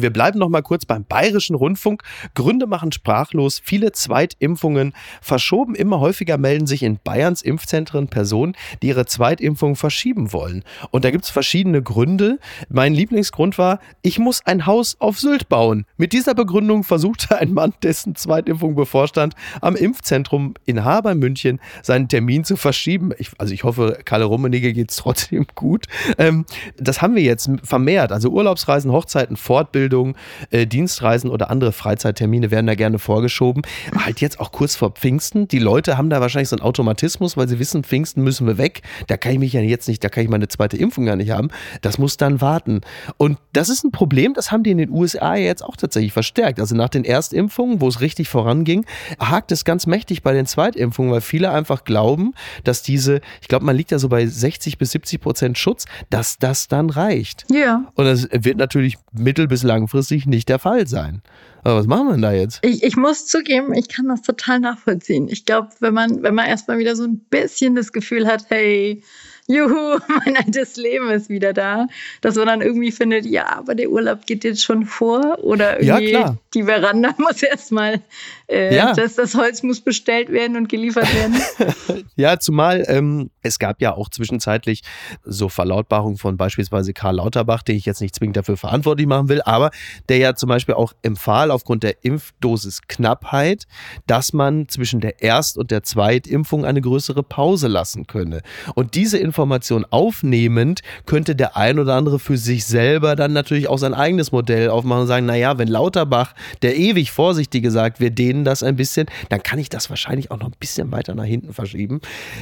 Wir 0.02 0.12
bleiben 0.12 0.40
noch 0.40 0.50
mal 0.50 0.64
kurz 0.64 0.86
beim 0.86 1.06
Bayerischen 1.06 1.56
Rundfunk. 1.56 2.02
Gründe 2.34 2.66
machen 2.66 2.92
sprachlos. 2.92 3.62
Viele 3.64 3.92
Zweitimpfungen 3.92 4.94
verschoben. 5.22 5.76
Immer 5.76 6.00
häufiger 6.00 6.40
melden 6.40 6.66
sich 6.66 6.82
in 6.82 6.98
Bayerns 7.04 7.44
Impfzentren 7.44 8.08
Personen, 8.08 8.56
die 8.82 8.88
ihre 8.88 9.06
Zweitimpfung 9.06 9.76
verschieben 9.76 10.34
wollen. 10.34 10.64
Und 10.90 11.06
da 11.06 11.12
gibt 11.12 11.26
es 11.26 11.30
verschiedene 11.30 11.84
Gründe. 11.84 12.40
Mein 12.70 12.96
Lieblingsgrund 12.96 13.60
war, 13.60 13.80
ich 14.02 14.18
muss 14.18 14.44
ein 14.46 14.66
Haus 14.66 14.98
auf 15.00 15.20
Sylt 15.20 15.48
bauen. 15.48 15.86
Mit 15.98 16.12
dieser 16.12 16.34
Begründung 16.34 16.84
versuchte 16.84 17.38
ein 17.38 17.54
Mann, 17.54 17.74
dessen 17.84 18.16
Zweitimpfung 18.16 18.74
bevorstand, 18.74 19.36
am 19.62 19.76
Impfzentrum 19.76 20.56
in 20.66 20.84
Haber 20.84 21.14
München 21.14 21.60
seinen 21.84 22.08
Termin 22.08 22.46
zu 22.46 22.56
verschieben. 22.56 23.12
Ich, 23.20 23.30
also 23.38 23.54
ich 23.54 23.64
hoffe, 23.64 24.00
Kalle 24.06 24.26
Rummenigge 24.26 24.74
geht 24.74 24.90
es 24.90 24.98
trotzdem 24.98 25.46
gut. 25.54 25.86
Ähm, 26.18 26.46
das 26.78 27.04
haben 27.04 27.16
wir 27.16 27.22
jetzt 27.22 27.52
vermehrt. 27.64 28.12
Also 28.12 28.30
Urlaubsreisen, 28.30 28.92
Hochzeiten, 28.92 29.38
Fortbildung 29.38 29.83
Ausbildung, 29.84 30.16
äh, 30.50 30.66
Dienstreisen 30.66 31.30
oder 31.30 31.50
andere 31.50 31.74
Freizeittermine 31.74 32.52
werden 32.52 32.68
da 32.68 32.76
gerne 32.76 33.00
vorgeschoben. 33.00 33.64
Halt 33.98 34.22
jetzt 34.22 34.40
auch 34.40 34.52
kurz 34.54 34.76
vor 34.76 34.92
Pfingsten. 34.92 35.48
Die 35.50 35.60
Leute 35.60 35.98
haben 35.98 36.10
da 36.10 36.22
wahrscheinlich 36.22 36.50
so 36.50 36.56
einen 36.56 36.64
Automatismus, 36.64 37.36
weil 37.36 37.50
sie 37.50 37.60
wissen, 37.60 37.84
Pfingsten 37.84 38.24
müssen 38.24 38.48
wir 38.48 38.58
weg. 38.58 38.82
Da 39.08 39.18
kann 39.18 39.34
ich 39.34 39.40
mich 39.40 39.52
ja 39.54 39.60
jetzt 39.62 39.90
nicht, 39.90 40.02
da 40.04 40.08
kann 40.08 40.24
ich 40.24 40.30
meine 40.30 40.48
zweite 40.48 40.78
Impfung 40.78 41.06
gar 41.06 41.18
nicht 41.18 41.32
haben. 41.32 41.50
Das 41.82 41.98
muss 41.98 42.16
dann 42.16 42.40
warten. 42.40 42.80
Und 43.18 43.38
das 43.52 43.68
ist 43.68 43.84
ein 43.84 43.92
Problem, 43.92 44.34
das 44.34 44.52
haben 44.54 44.64
die 44.64 44.72
in 44.72 44.78
den 44.78 44.90
USA 44.90 45.36
jetzt 45.36 45.64
auch 45.64 45.76
tatsächlich 45.76 46.14
verstärkt. 46.14 46.62
Also 46.62 46.76
nach 46.76 46.90
den 46.90 47.04
Erstimpfungen, 47.04 47.82
wo 47.82 47.90
es 47.90 48.00
richtig 48.00 48.30
voranging, 48.30 48.86
hakt 49.20 49.52
es 49.52 49.66
ganz 49.66 49.86
mächtig 49.86 50.24
bei 50.24 50.32
den 50.34 50.46
Zweitimpfungen, 50.46 51.12
weil 51.12 51.22
viele 51.22 51.52
einfach 51.52 51.84
glauben, 51.84 52.34
dass 52.64 52.84
diese, 52.84 53.20
ich 53.42 53.50
glaube, 53.50 53.66
man 53.66 53.76
liegt 53.76 53.92
ja 53.92 54.00
so 54.00 54.08
bei 54.08 54.26
60 54.26 54.78
bis 54.78 54.92
70 54.92 55.20
Prozent 55.20 55.58
Schutz, 55.58 55.86
dass 56.10 56.38
das 56.38 56.70
dann 56.70 56.90
reicht. 56.90 57.46
Ja. 57.52 57.92
Und 57.96 58.06
das 58.06 58.30
wird 58.32 58.58
natürlich 58.58 58.98
mittel- 59.12 59.48
bis 59.48 59.63
langfristig 59.64 60.26
nicht 60.26 60.50
der 60.50 60.60
Fall 60.60 60.88
sein. 60.88 61.22
Aber 61.64 61.78
was 61.78 61.88
machen 61.88 62.08
wir 62.08 62.12
denn 62.14 62.22
da 62.22 62.34
jetzt? 62.34 62.60
Ich, 62.62 62.84
ich 62.84 62.98
muss 62.98 63.26
zugeben, 63.26 63.74
ich 63.74 63.88
kann 63.88 64.08
das 64.08 64.22
total 64.22 64.60
nachvollziehen. 64.60 65.30
Ich 65.30 65.46
glaube, 65.46 65.70
wenn 65.80 65.94
man, 65.94 66.22
wenn 66.22 66.36
man 66.36 66.46
erstmal 66.46 66.78
wieder 66.78 66.96
so 66.96 67.04
ein 67.04 67.20
bisschen 67.30 67.76
das 67.76 67.94
Gefühl 67.94 68.28
hat, 68.28 68.46
hey, 68.50 69.02
juhu, 69.48 70.00
mein 70.26 70.38
altes 70.38 70.76
Leben 70.76 71.10
ist 71.10 71.30
wieder 71.30 71.54
da, 71.54 71.88
dass 72.22 72.36
man 72.36 72.48
dann 72.48 72.62
irgendwie 72.62 72.92
findet, 72.92 73.26
ja, 73.26 73.48
aber 73.58 73.76
der 73.76 73.90
Urlaub 73.90 74.26
geht 74.26 74.44
jetzt 74.44 74.64
schon 74.64 74.86
vor 74.86 75.40
oder 75.42 75.82
irgendwie 75.82 76.12
ja, 76.12 76.36
die 76.54 76.64
Veranda 76.64 77.16
muss 77.18 77.44
erstmal, 77.44 78.02
äh, 78.48 78.76
ja. 78.76 78.94
das, 78.94 79.16
das 79.16 79.36
Holz 79.36 79.64
muss 79.64 79.82
bestellt 79.82 80.30
werden 80.30 80.58
und 80.58 80.70
geliefert 80.70 81.08
werden. 81.14 82.06
ja, 82.16 82.40
zumal 82.40 82.84
ähm, 82.88 83.30
es 83.42 83.60
gab 83.60 83.82
ja 83.82 83.94
auch 83.94 84.10
zwischenzeitlich 84.10 84.82
so 85.24 85.50
Verlautbarungen 85.50 86.18
von 86.18 86.38
beispielsweise 86.38 86.94
Karl 86.94 87.16
Lauterbach, 87.16 87.64
den 87.64 87.76
ich 87.76 87.86
jetzt 87.86 88.02
nicht 88.02 88.16
zwingend 88.16 88.38
dafür 88.38 88.58
verantwortlich 88.58 89.08
machen 89.08 89.30
will, 89.30 89.42
aber 89.44 89.72
der 90.10 90.18
ja 90.18 90.36
zum 90.36 90.50
Beispiel 90.50 90.76
auch 90.76 90.94
empfahl 91.02 91.52
aufgrund 91.52 91.84
der 91.84 92.04
Impfdosisknappheit, 92.04 93.66
dass 94.08 94.34
man 94.34 94.68
zwischen 94.70 95.00
der 95.00 95.22
Erst- 95.22 95.58
und 95.58 95.72
der 95.72 95.84
Zweitimpfung 95.84 96.66
eine 96.66 96.82
größere 96.82 97.24
Pause 97.24 97.68
lassen 97.68 98.08
könne. 98.08 98.42
Und 98.76 98.96
diese 98.96 99.18
Information 99.18 99.86
aufnehmend, 99.90 100.82
könnte 101.06 101.36
der 101.36 101.58
ein 101.58 101.80
oder 101.80 101.96
andere 101.96 102.20
für 102.20 102.38
sich 102.38 102.66
selber 102.66 103.16
dann 103.16 103.34
natürlich 103.34 103.68
auch 103.68 103.78
sein 103.78 103.94
eigenes 103.94 104.32
Modell 104.32 104.70
aufmachen 104.70 105.04
und 105.04 105.08
sagen, 105.08 105.26
naja, 105.26 105.58
wenn 105.58 105.68
Lauterbach, 105.68 106.34
der 106.62 106.78
ewig 106.78 107.12
Vorsichtige 107.12 107.72
sagt, 107.72 108.00
wir 108.00 108.10
dehnen 108.10 108.43
das 108.46 108.64
ein 108.64 108.76
bisschen, 108.76 109.08
dann 109.30 109.44
kann 109.44 109.60
ich 109.60 109.70
das 109.70 109.90
wahrscheinlich 109.90 110.32
auch 110.32 110.40
noch 110.40 110.48
ein 110.48 110.56
bisschen 110.60 110.92
weiter 110.92 111.16
nach 111.16 111.26
hinten 111.26 111.54
verschieben. 111.54 112.02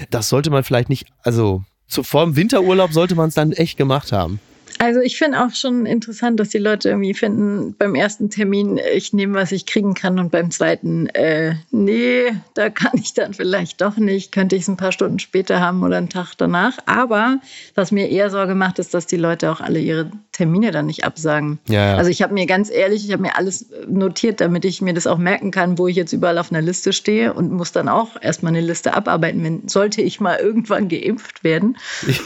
Das 0.09 0.29
sollte 0.29 0.49
man 0.49 0.63
vielleicht 0.63 0.89
nicht, 0.89 1.07
also 1.23 1.63
zuvor 1.87 2.23
im 2.23 2.35
Winterurlaub 2.35 2.93
sollte 2.93 3.15
man 3.15 3.29
es 3.29 3.35
dann 3.35 3.51
echt 3.51 3.77
gemacht 3.77 4.11
haben. 4.11 4.39
Also 4.79 4.99
ich 4.99 5.17
finde 5.17 5.43
auch 5.43 5.53
schon 5.53 5.85
interessant, 5.85 6.39
dass 6.39 6.49
die 6.49 6.57
Leute 6.57 6.89
irgendwie 6.89 7.13
finden, 7.13 7.75
beim 7.77 7.93
ersten 7.93 8.31
Termin, 8.31 8.79
ich 8.95 9.13
nehme, 9.13 9.35
was 9.35 9.51
ich 9.51 9.67
kriegen 9.67 9.93
kann 9.93 10.17
und 10.17 10.31
beim 10.31 10.49
zweiten, 10.49 11.07
äh, 11.09 11.53
nee, 11.69 12.31
da 12.55 12.71
kann 12.71 12.93
ich 12.95 13.13
dann 13.13 13.35
vielleicht 13.35 13.81
doch 13.81 13.97
nicht, 13.97 14.31
könnte 14.31 14.55
ich 14.55 14.63
es 14.63 14.67
ein 14.67 14.77
paar 14.77 14.91
Stunden 14.91 15.19
später 15.19 15.59
haben 15.59 15.83
oder 15.83 15.97
einen 15.97 16.09
Tag 16.09 16.33
danach. 16.35 16.79
Aber 16.87 17.39
was 17.75 17.91
mir 17.91 18.09
eher 18.09 18.31
Sorge 18.31 18.55
macht, 18.55 18.79
ist, 18.79 18.95
dass 18.95 19.05
die 19.05 19.17
Leute 19.17 19.51
auch 19.51 19.61
alle 19.61 19.79
ihre 19.79 20.09
Termine 20.41 20.71
dann 20.71 20.87
nicht 20.87 21.03
absagen. 21.03 21.59
Ja, 21.67 21.91
ja. 21.91 21.97
Also 21.97 22.09
ich 22.09 22.21
habe 22.21 22.33
mir 22.33 22.45
ganz 22.45 22.71
ehrlich, 22.71 23.05
ich 23.05 23.11
habe 23.11 23.21
mir 23.21 23.35
alles 23.35 23.67
notiert, 23.87 24.41
damit 24.41 24.65
ich 24.65 24.81
mir 24.81 24.93
das 24.93 25.05
auch 25.05 25.17
merken 25.17 25.51
kann, 25.51 25.77
wo 25.77 25.87
ich 25.87 25.95
jetzt 25.95 26.13
überall 26.13 26.37
auf 26.37 26.51
einer 26.51 26.61
Liste 26.61 26.93
stehe 26.93 27.33
und 27.33 27.51
muss 27.51 27.71
dann 27.71 27.87
auch 27.87 28.09
erstmal 28.19 28.53
eine 28.53 28.61
Liste 28.61 28.93
abarbeiten, 28.95 29.43
wenn 29.43 29.67
sollte 29.67 30.01
ich 30.01 30.19
mal 30.19 30.37
irgendwann 30.37 30.87
geimpft 30.87 31.43
werden. 31.43 31.77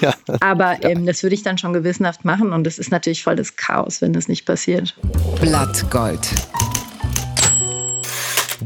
Ja. 0.01 0.13
Aber 0.41 0.77
ähm, 0.81 1.05
das 1.05 1.23
würde 1.23 1.35
ich 1.35 1.43
dann 1.43 1.57
schon 1.57 1.73
gewissenhaft 1.73 2.25
machen 2.25 2.35
machen. 2.35 2.53
Und 2.53 2.67
es 2.67 2.79
ist 2.79 2.91
natürlich 2.91 3.23
voll 3.23 3.35
das 3.35 3.55
Chaos, 3.55 4.01
wenn 4.01 4.13
das 4.13 4.27
nicht 4.27 4.45
passiert. 4.45 4.95
Blattgold. 5.41 6.21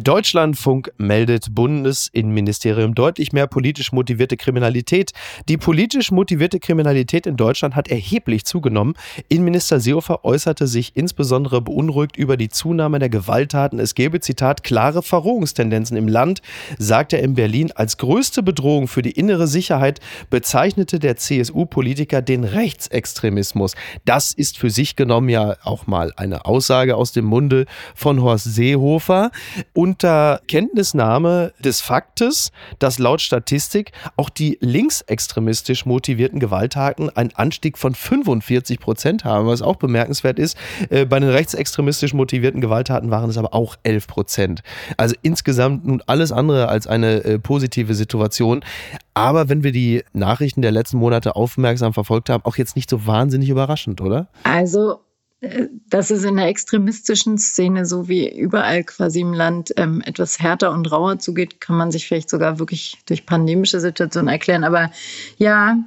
Deutschlandfunk 0.04 0.92
meldet 0.98 1.54
Bundesinnenministerium 1.54 2.96
deutlich 2.96 3.34
mehr 3.34 3.48
politisch 3.48 3.92
motivierte 3.92 4.38
Kriminalität. 4.38 5.12
Die 5.50 5.58
politisch 5.58 6.12
motivierte 6.12 6.60
Kriminalität 6.60 7.28
in 7.28 7.36
Deutschland 7.36 7.76
hat 7.76 7.90
erheblich 7.90 8.46
zugenommen. 8.46 8.94
Innenminister 9.28 9.80
Seehofer 9.80 10.24
äußerte 10.24 10.68
sich 10.68 10.96
insbesondere 10.96 11.62
beunruhigt 11.62 12.18
über 12.18 12.38
die 12.38 12.50
Zunahme 12.50 13.00
der 13.00 13.10
Gewalttaten. 13.10 13.80
Es 13.80 13.96
gebe, 13.96 14.20
Zitat, 14.20 14.64
klare 14.64 15.04
Verrohungstendenzen 15.04 15.98
im 15.98 16.08
Land, 16.08 16.42
sagt 16.78 17.12
er 17.14 17.22
in 17.22 17.34
Berlin. 17.34 17.72
Als 17.74 17.98
größte 17.98 18.42
Bedrohung 18.42 18.88
für 18.88 19.02
die 19.02 19.12
innere 19.12 19.48
Sicherheit 19.48 20.00
bezeichnete 20.30 21.00
der 21.00 21.18
CSU-Politiker 21.18 22.22
den 22.22 22.44
Rechtsextremismus. 22.44 23.76
Das 24.06 24.34
ist 24.34 24.58
für 24.58 24.70
sich 24.70 24.96
genommen 24.96 25.30
ja 25.30 25.58
auch 25.64 25.88
mal 25.88 26.14
eine 26.16 26.46
Aussage 26.46 26.96
aus 26.96 27.12
dem 27.12 27.26
Munde 27.26 27.66
von 27.96 28.22
Horst 28.22 28.46
Seehofer. 28.46 29.32
Und 29.74 29.89
unter 29.90 30.40
Kenntnisnahme 30.48 31.52
des 31.58 31.82
Faktes, 31.82 32.52
dass 32.78 33.00
laut 33.00 33.22
Statistik 33.22 33.92
auch 34.18 34.30
die 34.30 34.60
linksextremistisch 34.62 35.88
motivierten 35.88 36.40
Gewalttaten 36.40 37.10
einen 37.10 37.32
Anstieg 37.34 37.76
von 37.76 37.96
45 37.96 38.80
Prozent 38.80 39.26
haben, 39.26 39.48
was 39.48 39.64
auch 39.64 39.78
bemerkenswert 39.78 40.38
ist. 40.38 40.56
Äh, 40.92 41.06
bei 41.06 41.20
den 41.20 41.30
rechtsextremistisch 41.30 42.14
motivierten 42.14 42.62
Gewalttaten 42.62 43.10
waren 43.10 43.32
es 43.32 43.38
aber 43.40 43.56
auch 43.56 43.78
11 43.82 44.06
Prozent. 44.06 44.62
Also 44.96 45.16
insgesamt 45.24 45.88
nun 45.88 46.04
alles 46.06 46.32
andere 46.32 46.70
als 46.70 46.86
eine 46.86 47.24
äh, 47.24 47.40
positive 47.40 47.96
Situation. 47.96 48.64
Aber 49.16 49.50
wenn 49.50 49.64
wir 49.64 49.72
die 49.72 50.04
Nachrichten 50.14 50.62
der 50.62 50.72
letzten 50.72 50.98
Monate 50.98 51.36
aufmerksam 51.36 51.96
verfolgt 51.96 52.30
haben, 52.30 52.46
auch 52.46 52.58
jetzt 52.58 52.76
nicht 52.76 52.92
so 52.92 53.08
wahnsinnig 53.08 53.50
überraschend, 53.50 54.02
oder? 54.02 54.28
Also 54.44 55.00
dass 55.90 56.12
es 56.12 56.26
in 56.26 56.36
der 56.36 56.48
extremistischen 56.48 57.38
Szene, 57.38 57.86
so 57.86 58.10
wie 58.10 58.30
überall 58.30 58.84
quasi 58.84 59.22
im 59.22 59.34
Land, 59.34 59.74
ähm, 59.78 60.02
etwas 60.06 60.40
härter 60.40 60.72
und 60.72 60.92
rauer 60.92 61.20
zugeht, 61.20 61.62
kann 61.62 61.78
man 61.78 61.92
sich 61.92 62.08
vielleicht 62.08 62.30
sogar 62.30 62.60
wirklich 62.60 62.98
durch 63.08 63.26
pandemische 63.26 63.80
Situationen 63.80 64.28
erklären. 64.28 64.66
Aber 64.66 64.92
ja, 65.38 65.78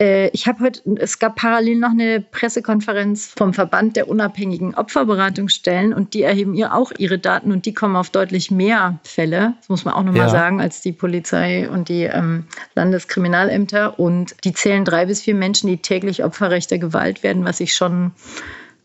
äh, 0.00 0.28
ich 0.28 0.46
habe 0.46 0.60
heute, 0.60 0.80
es 1.00 1.18
gab 1.18 1.34
parallel 1.34 1.80
noch 1.80 1.90
eine 1.90 2.20
Pressekonferenz 2.20 3.34
vom 3.36 3.52
Verband 3.52 3.96
der 3.96 4.08
unabhängigen 4.08 4.76
Opferberatungsstellen 4.76 5.92
und 5.92 6.14
die 6.14 6.22
erheben 6.22 6.54
ihr 6.54 6.72
auch 6.72 6.92
ihre 6.96 7.18
Daten 7.18 7.50
und 7.50 7.66
die 7.66 7.74
kommen 7.74 7.96
auf 7.96 8.10
deutlich 8.10 8.52
mehr 8.52 9.00
Fälle, 9.02 9.54
das 9.58 9.68
muss 9.68 9.84
man 9.84 9.94
auch 9.94 10.04
nochmal 10.04 10.26
ja. 10.26 10.28
sagen, 10.28 10.60
als 10.60 10.82
die 10.82 10.92
Polizei 10.92 11.68
und 11.68 11.88
die 11.88 12.04
ähm, 12.04 12.44
Landeskriminalämter. 12.76 13.98
Und 13.98 14.36
die 14.44 14.52
zählen 14.52 14.84
drei 14.84 15.06
bis 15.06 15.20
vier 15.22 15.34
Menschen, 15.34 15.66
die 15.66 15.78
täglich 15.78 16.22
Opfer 16.22 16.52
rechter 16.52 16.78
Gewalt 16.78 17.24
werden, 17.24 17.44
was 17.44 17.58
ich 17.58 17.74
schon 17.74 18.12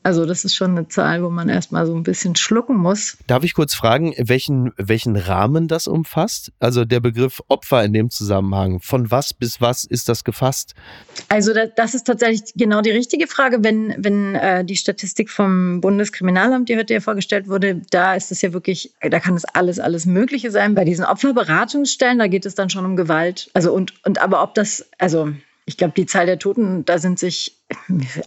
also 0.06 0.28
das 0.28 0.46
ist 0.46 0.56
schon 0.56 0.78
eine 0.78 0.88
Zahl, 0.88 1.24
wo 1.24 1.32
man 1.32 1.50
erstmal 1.50 1.88
so 1.88 1.96
ein 1.96 2.04
bisschen 2.04 2.36
schlucken 2.36 2.78
muss. 2.78 3.18
Darf 3.26 3.44
ich 3.44 3.56
kurz 3.56 3.74
fragen, 3.74 4.14
welchen, 4.20 4.72
welchen 4.78 5.16
Rahmen 5.16 5.68
das 5.68 5.88
umfasst? 5.88 6.52
Also 6.60 6.86
der 6.86 7.00
Begriff 7.00 7.42
Opfer 7.48 7.84
in 7.84 7.92
dem 7.92 8.12
Zusammenhang. 8.12 8.80
Von 8.82 9.10
was 9.10 9.34
bis 9.34 9.62
was 9.62 9.84
ist 9.84 10.08
das 10.08 10.24
gefasst? 10.24 10.76
Also 11.28 11.54
das 11.76 11.96
ist 11.96 12.04
tatsächlich 12.04 12.54
genau 12.56 12.82
die 12.82 12.92
richtige 12.92 13.26
Frage. 13.26 13.64
Wenn, 13.64 13.96
wenn 13.98 14.36
äh, 14.36 14.64
die 14.64 14.76
Statistik 14.76 15.32
vom 15.32 15.82
Bundeskriminalamt, 15.82 16.70
die 16.70 16.78
heute 16.78 16.94
ja 16.94 17.00
vorgestellt 17.00 17.48
wurde, 17.48 17.82
da 17.90 18.14
ist 18.14 18.32
es 18.32 18.44
ja 18.44 18.54
wirklich, 18.54 18.94
da 19.02 19.20
kann 19.20 19.34
es 19.34 19.46
alles, 19.46 19.80
alles 19.80 20.06
Mögliche 20.06 20.52
sein. 20.52 20.76
Bei 20.76 20.86
diesen 20.86 21.04
Opferberatungsstellen, 21.04 22.20
da 22.20 22.28
geht 22.28 22.46
es 22.46 22.54
dann 22.54 22.70
schon 22.70 22.86
um 22.86 22.96
Gewalt. 22.96 23.50
Also 23.56 23.74
und, 23.74 23.96
und 24.06 24.22
aber 24.22 24.44
ob 24.44 24.54
das, 24.54 24.86
also 25.00 25.32
ich 25.66 25.78
glaube, 25.78 25.94
die 25.98 26.06
Zahl 26.06 26.28
der 26.28 26.38
Toten, 26.38 26.86
da 26.86 27.00
sind 27.00 27.18
sich 27.18 27.58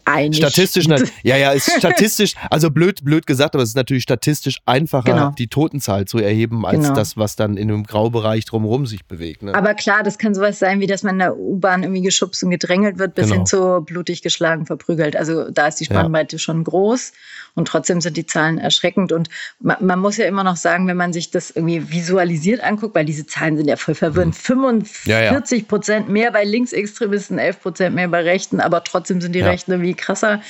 einig. 0.05 0.39
Statistisch, 0.39 0.87
ja, 1.23 1.37
ja, 1.37 1.53
ist 1.53 1.71
statistisch, 1.79 2.35
also 2.51 2.71
blöd, 2.71 3.05
blöd 3.05 3.27
gesagt, 3.27 3.55
aber 3.55 3.63
es 3.63 3.71
ist 3.71 3.77
natürlich 3.77 4.03
statistisch 4.03 4.59
einfacher, 4.67 5.13
genau. 5.13 5.31
die 5.31 5.49
Totenzahl 5.49 6.05
zu 6.07 6.19
erheben, 6.19 6.67
als 6.67 6.83
genau. 6.83 6.95
das, 6.95 7.17
was 7.17 7.37
dann 7.37 7.57
in 7.57 7.71
einem 7.71 7.85
Graubereich 7.85 8.45
drumherum 8.45 8.87
sich 8.87 9.05
bewegt. 9.05 9.43
Ne? 9.43 9.55
Aber 9.55 9.75
klar, 9.75 10.03
das 10.03 10.19
kann 10.19 10.35
sowas 10.35 10.59
sein, 10.59 10.81
wie 10.81 10.87
dass 10.87 11.03
man 11.03 11.17
in 11.17 11.19
der 11.21 11.37
U-Bahn 11.37 11.83
irgendwie 11.83 12.03
geschubst 12.03 12.43
und 12.43 12.51
gedrängelt 12.51 12.99
wird, 12.99 13.15
bis 13.15 13.27
genau. 13.27 13.37
hin 13.37 13.47
zu 13.47 13.81
blutig 13.83 14.23
geschlagen, 14.23 14.67
verprügelt. 14.67 15.17
Also 15.17 15.51
da 15.51 15.69
ist 15.69 15.77
die 15.77 15.85
Spannweite 15.85 16.37
ja. 16.37 16.41
schon 16.41 16.65
groß 16.65 17.13
und 17.55 17.69
trotzdem 17.69 18.01
sind 18.01 18.17
die 18.17 18.27
Zahlen 18.27 18.59
erschreckend. 18.59 19.13
Und 19.13 19.29
man, 19.61 19.77
man, 19.81 19.99
muss 19.99 20.17
ja 20.17 20.27
immer 20.27 20.45
noch 20.45 20.57
sagen, 20.57 20.87
wenn 20.87 20.97
man 20.97 21.13
sich 21.13 21.31
das 21.31 21.51
irgendwie 21.51 21.91
visualisiert 21.91 22.63
anguckt, 22.63 22.95
weil 22.95 23.05
diese 23.05 23.27
Zahlen 23.27 23.57
sind 23.57 23.69
ja 23.69 23.77
voll 23.77 23.95
verwirrend. 23.95 24.37
45 24.37 25.69
Prozent 25.69 26.07
ja, 26.07 26.07
ja. 26.07 26.13
mehr 26.13 26.31
bei 26.33 26.45
Linksextremisten, 26.45 27.39
11 27.39 27.61
Prozent 27.61 27.95
mehr 27.95 28.09
bei 28.09 28.23
Rechten, 28.23 28.61
aber 28.61 28.85
trotzdem 28.85 29.21
sind 29.21 29.35
die 29.35 29.38
ja. 29.41 29.51
Rechten 29.51 29.73
irgendwie 29.73 29.95
krasser. 29.95 30.43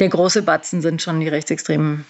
Der 0.00 0.08
große 0.08 0.42
Batzen 0.42 0.82
sind 0.82 1.02
schon 1.02 1.20
die 1.20 1.28
Rechtsextremen 1.28 2.04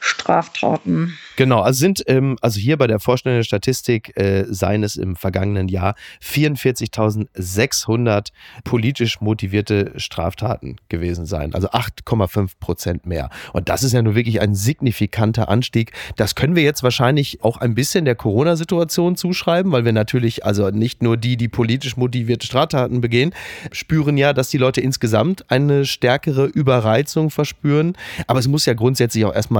Straftaten. 0.00 1.18
Genau, 1.36 1.60
also 1.60 1.78
sind, 1.78 2.02
ähm, 2.06 2.36
also 2.40 2.60
hier 2.60 2.76
bei 2.76 2.86
der 2.86 3.00
vorstellenden 3.00 3.44
Statistik 3.44 4.16
äh, 4.16 4.44
seien 4.48 4.82
es 4.82 4.96
im 4.96 5.16
vergangenen 5.16 5.68
Jahr 5.68 5.94
44.600 6.22 8.28
politisch 8.64 9.20
motivierte 9.20 9.92
Straftaten 9.96 10.76
gewesen 10.88 11.26
sein, 11.26 11.54
also 11.54 11.70
8,5 11.70 12.52
Prozent 12.60 13.06
mehr. 13.06 13.30
Und 13.52 13.68
das 13.68 13.82
ist 13.82 13.92
ja 13.92 14.02
nur 14.02 14.14
wirklich 14.14 14.40
ein 14.40 14.54
signifikanter 14.54 15.48
Anstieg. 15.48 15.92
Das 16.16 16.34
können 16.34 16.56
wir 16.56 16.62
jetzt 16.62 16.82
wahrscheinlich 16.82 17.42
auch 17.42 17.56
ein 17.56 17.74
bisschen 17.74 18.04
der 18.04 18.14
Corona-Situation 18.14 19.16
zuschreiben, 19.16 19.72
weil 19.72 19.84
wir 19.84 19.92
natürlich, 19.92 20.44
also 20.44 20.70
nicht 20.70 21.02
nur 21.02 21.16
die, 21.16 21.36
die 21.36 21.48
politisch 21.48 21.96
motivierte 21.96 22.46
Straftaten 22.46 23.00
begehen, 23.00 23.34
spüren 23.70 24.18
ja, 24.18 24.32
dass 24.32 24.50
die 24.50 24.58
Leute 24.58 24.80
insgesamt 24.80 25.50
eine 25.50 25.86
stärkere 25.86 26.46
Überreizung 26.46 27.30
verspüren. 27.30 27.96
Aber 28.26 28.38
es 28.38 28.48
muss 28.48 28.66
ja 28.66 28.74
grundsätzlich 28.74 29.24
auch 29.24 29.34
erstmal 29.34 29.51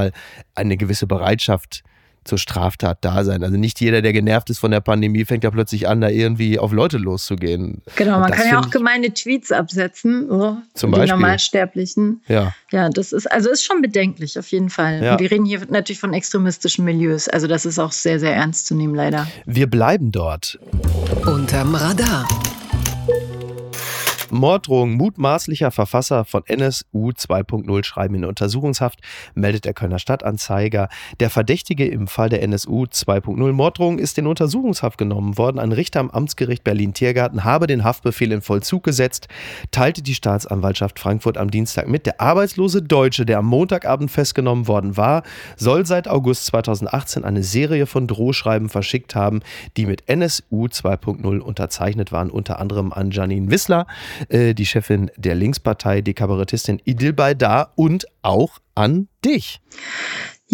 eine 0.54 0.76
gewisse 0.76 1.06
Bereitschaft 1.06 1.84
zur 2.24 2.38
Straftat 2.38 2.98
da 3.00 3.24
sein. 3.24 3.42
Also 3.42 3.56
nicht 3.56 3.80
jeder, 3.80 4.00
der 4.00 4.12
genervt 4.12 4.48
ist 4.50 4.58
von 4.58 4.70
der 4.70 4.80
Pandemie, 4.80 5.24
fängt 5.24 5.44
ja 5.44 5.50
plötzlich 5.50 5.88
an, 5.88 6.00
da 6.00 6.08
irgendwie 6.08 6.58
auf 6.58 6.72
Leute 6.72 6.98
loszugehen. 6.98 7.82
Genau, 7.96 8.20
man 8.20 8.30
kann 8.30 8.48
ja 8.48 8.60
auch 8.60 8.70
gemeine 8.70 9.12
Tweets 9.12 9.50
absetzen, 9.50 10.28
so, 10.28 10.56
zum 10.74 10.92
Beispiel. 10.92 11.06
die 11.06 11.12
Normalsterblichen. 11.12 12.22
Ja. 12.28 12.54
Ja, 12.70 12.88
das 12.90 13.12
ist, 13.12 13.30
also 13.30 13.50
ist 13.50 13.64
schon 13.64 13.82
bedenklich, 13.82 14.38
auf 14.38 14.48
jeden 14.48 14.70
Fall. 14.70 15.02
Ja. 15.02 15.12
Und 15.12 15.20
wir 15.20 15.30
reden 15.30 15.44
hier 15.44 15.60
natürlich 15.68 15.98
von 15.98 16.14
extremistischen 16.14 16.84
Milieus. 16.84 17.28
Also 17.28 17.46
das 17.46 17.66
ist 17.66 17.78
auch 17.78 17.92
sehr, 17.92 18.20
sehr 18.20 18.34
ernst 18.34 18.66
zu 18.66 18.74
nehmen, 18.74 18.94
leider. 18.94 19.26
Wir 19.46 19.68
bleiben 19.68 20.12
dort. 20.12 20.58
Unterm 21.26 21.74
Radar. 21.74 22.26
Morddrohung 24.32 24.92
mutmaßlicher 24.92 25.70
Verfasser 25.70 26.24
von 26.24 26.42
NSU 26.46 27.10
2.0 27.10 27.84
schreiben 27.84 28.14
in 28.14 28.24
Untersuchungshaft, 28.24 29.00
meldet 29.34 29.66
der 29.66 29.74
Kölner 29.74 29.98
Stadtanzeiger. 29.98 30.88
Der 31.20 31.28
Verdächtige 31.28 31.86
im 31.86 32.06
Fall 32.06 32.30
der 32.30 32.42
NSU 32.42 32.84
2.0 32.84 33.52
Morddrohung 33.52 33.98
ist 33.98 34.16
in 34.16 34.26
Untersuchungshaft 34.26 34.96
genommen 34.96 35.36
worden. 35.36 35.58
Ein 35.58 35.72
Richter 35.72 36.00
am 36.00 36.10
Amtsgericht 36.10 36.64
Berlin-Tiergarten 36.64 37.44
habe 37.44 37.66
den 37.66 37.84
Haftbefehl 37.84 38.32
in 38.32 38.40
Vollzug 38.40 38.84
gesetzt, 38.84 39.28
teilte 39.70 40.00
die 40.02 40.14
Staatsanwaltschaft 40.14 40.98
Frankfurt 40.98 41.36
am 41.36 41.50
Dienstag 41.50 41.86
mit. 41.86 42.06
Der 42.06 42.20
arbeitslose 42.20 42.80
Deutsche, 42.80 43.26
der 43.26 43.38
am 43.38 43.46
Montagabend 43.46 44.10
festgenommen 44.10 44.66
worden 44.66 44.96
war, 44.96 45.24
soll 45.56 45.84
seit 45.84 46.08
August 46.08 46.46
2018 46.46 47.24
eine 47.24 47.42
Serie 47.42 47.84
von 47.84 48.06
Drohschreiben 48.06 48.70
verschickt 48.70 49.14
haben, 49.14 49.40
die 49.76 49.84
mit 49.84 50.08
NSU 50.08 50.68
2.0 50.68 51.38
unterzeichnet 51.38 52.12
waren, 52.12 52.30
unter 52.30 52.58
anderem 52.58 52.94
an 52.94 53.10
Janine 53.10 53.50
Wissler, 53.50 53.86
äh, 54.28 54.54
die 54.54 54.66
Chefin 54.66 55.10
der 55.16 55.34
Linkspartei, 55.34 56.00
die 56.00 56.14
Kabarettistin 56.14 56.80
Idil 56.84 57.12
Baydar 57.12 57.72
und 57.76 58.06
auch 58.22 58.58
an 58.74 59.08
dich. 59.24 59.60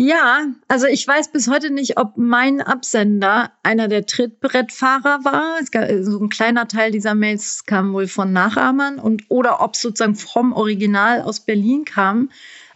Ja, 0.00 0.46
also 0.68 0.87
ich 0.87 1.06
weiß 1.08 1.32
bis 1.32 1.48
heute 1.48 1.72
nicht, 1.72 1.98
ob 1.98 2.12
mein 2.16 2.60
Absender 2.60 3.50
einer 3.64 3.88
der 3.88 4.06
Trittbrettfahrer 4.06 5.25
war. 5.25 5.56
Es 5.60 5.72
gab, 5.72 5.88
so 6.02 6.20
ein 6.22 6.28
kleiner 6.28 6.68
Teil 6.68 6.92
dieser 6.92 7.16
Mails 7.16 7.64
kam 7.66 7.92
wohl 7.92 8.06
von 8.06 8.32
Nachahmern 8.32 9.00
und 9.00 9.25
oder 9.28 9.60
ob 9.60 9.75
sozusagen 9.75 10.14
vom 10.14 10.52
Original 10.52 11.22
aus 11.22 11.40
Berlin 11.40 11.84
kam. 11.84 12.30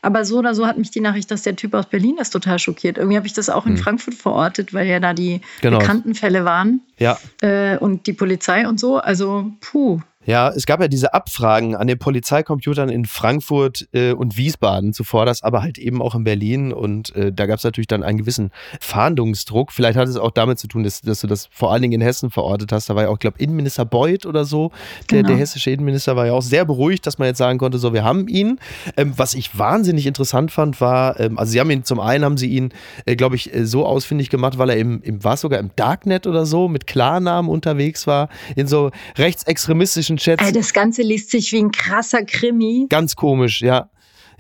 Aber 0.05 0.25
so 0.25 0.41
oder 0.41 0.53
so 0.57 0.67
hat 0.67 0.79
mich 0.79 0.91
die 0.91 1.01
Nachricht, 1.01 1.31
dass 1.31 1.43
der 1.43 1.55
Typ 1.55 1.75
aus 1.75 1.87
Berlin 1.87 2.19
ist, 2.19 2.31
total 2.31 2.59
schockiert. 2.59 2.99
Irgendwie 2.99 3.17
habe 3.17 3.29
ich 3.29 3.35
das 3.35 3.49
auch 3.49 3.67
in 3.67 3.77
hm. 3.77 3.83
Frankfurt 3.83 4.15
verortet, 4.15 4.75
weil 4.75 4.89
ja 4.89 4.99
da 4.99 5.15
die 5.15 5.43
genau. 5.61 5.79
bekannten 5.79 6.17
Fälle 6.17 6.45
waren. 6.45 6.81
Ja. 6.99 7.21
Äh, 7.41 7.79
und 7.79 8.09
die 8.09 8.13
Polizei 8.13 8.67
und 8.67 8.81
so. 8.81 8.99
Also, 8.99 9.53
puh. 9.61 10.01
Ja, 10.25 10.49
es 10.51 10.67
gab 10.67 10.81
ja 10.81 10.89
diese 10.89 11.15
Abfragen 11.15 11.75
an 11.75 11.87
den 11.87 11.99
Polizeicomputern 11.99 12.89
in 12.89 13.07
Frankfurt 13.07 13.89
äh, 13.93 14.13
und 14.13 14.37
Wiesbaden 14.37 14.93
zuvor, 14.93 15.27
das 15.27 15.43
aber 15.43 15.63
halt 15.63 15.79
eben 15.79 16.01
auch 16.01 16.15
in 16.15 16.25
Berlin 16.25 16.73
und 16.73 17.15
äh, 17.17 17.33
da 17.33 17.47
gab 17.47 17.59
es 17.59 17.65
natürlich 17.65 17.89
dann 17.89 18.03
einen 18.03 18.19
gewissen 18.19 18.51
Fahndungsdruck. 18.81 19.73
Vielleicht 19.73 19.99
hat 19.99 20.09
es 20.09 20.17
auch 20.17 20.31
damit 20.31 20.59
zu 20.59 20.69
tun, 20.69 20.85
dass, 20.85 21.01
dass 21.01 21.21
du 21.21 21.27
das 21.27 21.49
vor 21.51 21.73
allen 21.73 21.83
Dingen 21.83 21.95
in 21.95 22.01
Hessen 22.01 22.31
verortet 22.31 22.73
hast. 22.73 22.89
Da 22.89 22.95
war 22.95 23.05
ja 23.05 23.09
auch, 23.09 23.15
ich 23.15 23.21
glaube, 23.21 23.39
Innenminister 23.39 23.85
Beuth 23.85 24.27
oder 24.27 24.45
so. 24.45 24.71
Der, 25.11 25.19
genau. 25.19 25.29
der, 25.29 25.39
hessische 25.39 25.71
Innenminister 25.71 26.15
war 26.15 26.27
ja 26.27 26.33
auch 26.33 26.43
sehr 26.43 26.65
beruhigt, 26.65 27.07
dass 27.07 27.19
man 27.19 27.27
jetzt 27.27 27.39
sagen 27.39 27.59
konnte, 27.59 27.79
so, 27.79 27.93
wir 27.93 28.05
haben 28.05 28.29
ihn. 28.29 28.61
Ähm, 28.97 29.15
was 29.17 29.35
ich 29.35 29.59
wahnsinnig 29.59 30.07
interessant 30.07 30.51
fand, 30.53 30.81
war, 30.81 31.19
ähm, 31.19 31.39
also 31.39 31.53
sie 31.53 31.61
haben 31.61 31.71
ihn, 31.71 31.85
zum 31.85 32.01
einen 32.01 32.25
haben 32.25 32.37
sie 32.37 32.49
ihn, 32.49 32.73
äh, 33.07 33.17
glaube 33.17 33.37
ich, 33.37 33.53
äh, 33.53 33.67
so 33.67 33.85
ausfindig 33.85 34.31
gemacht, 34.31 34.59
weil 34.59 34.71
er 34.71 34.77
im, 34.77 35.03
im 35.03 35.25
war 35.25 35.37
sogar 35.37 35.59
im 35.59 35.71
Darknet 35.77 36.27
oder 36.27 36.47
so 36.47 36.69
mit 36.69 36.87
Klarnamen 36.87 37.51
unterwegs 37.51 38.07
war, 38.07 38.29
in 38.55 38.67
so 38.67 38.91
rechtsextremistischen 39.17 40.12
Chats. 40.17 40.43
Also 40.43 40.55
das 40.55 40.73
Ganze 40.73 41.03
liest 41.03 41.31
sich 41.31 41.53
wie 41.53 41.59
ein 41.59 41.71
krasser 41.71 42.25
Krimi. 42.25 42.87
Ganz 42.89 43.17
komisch, 43.17 43.63
ja. 43.63 43.89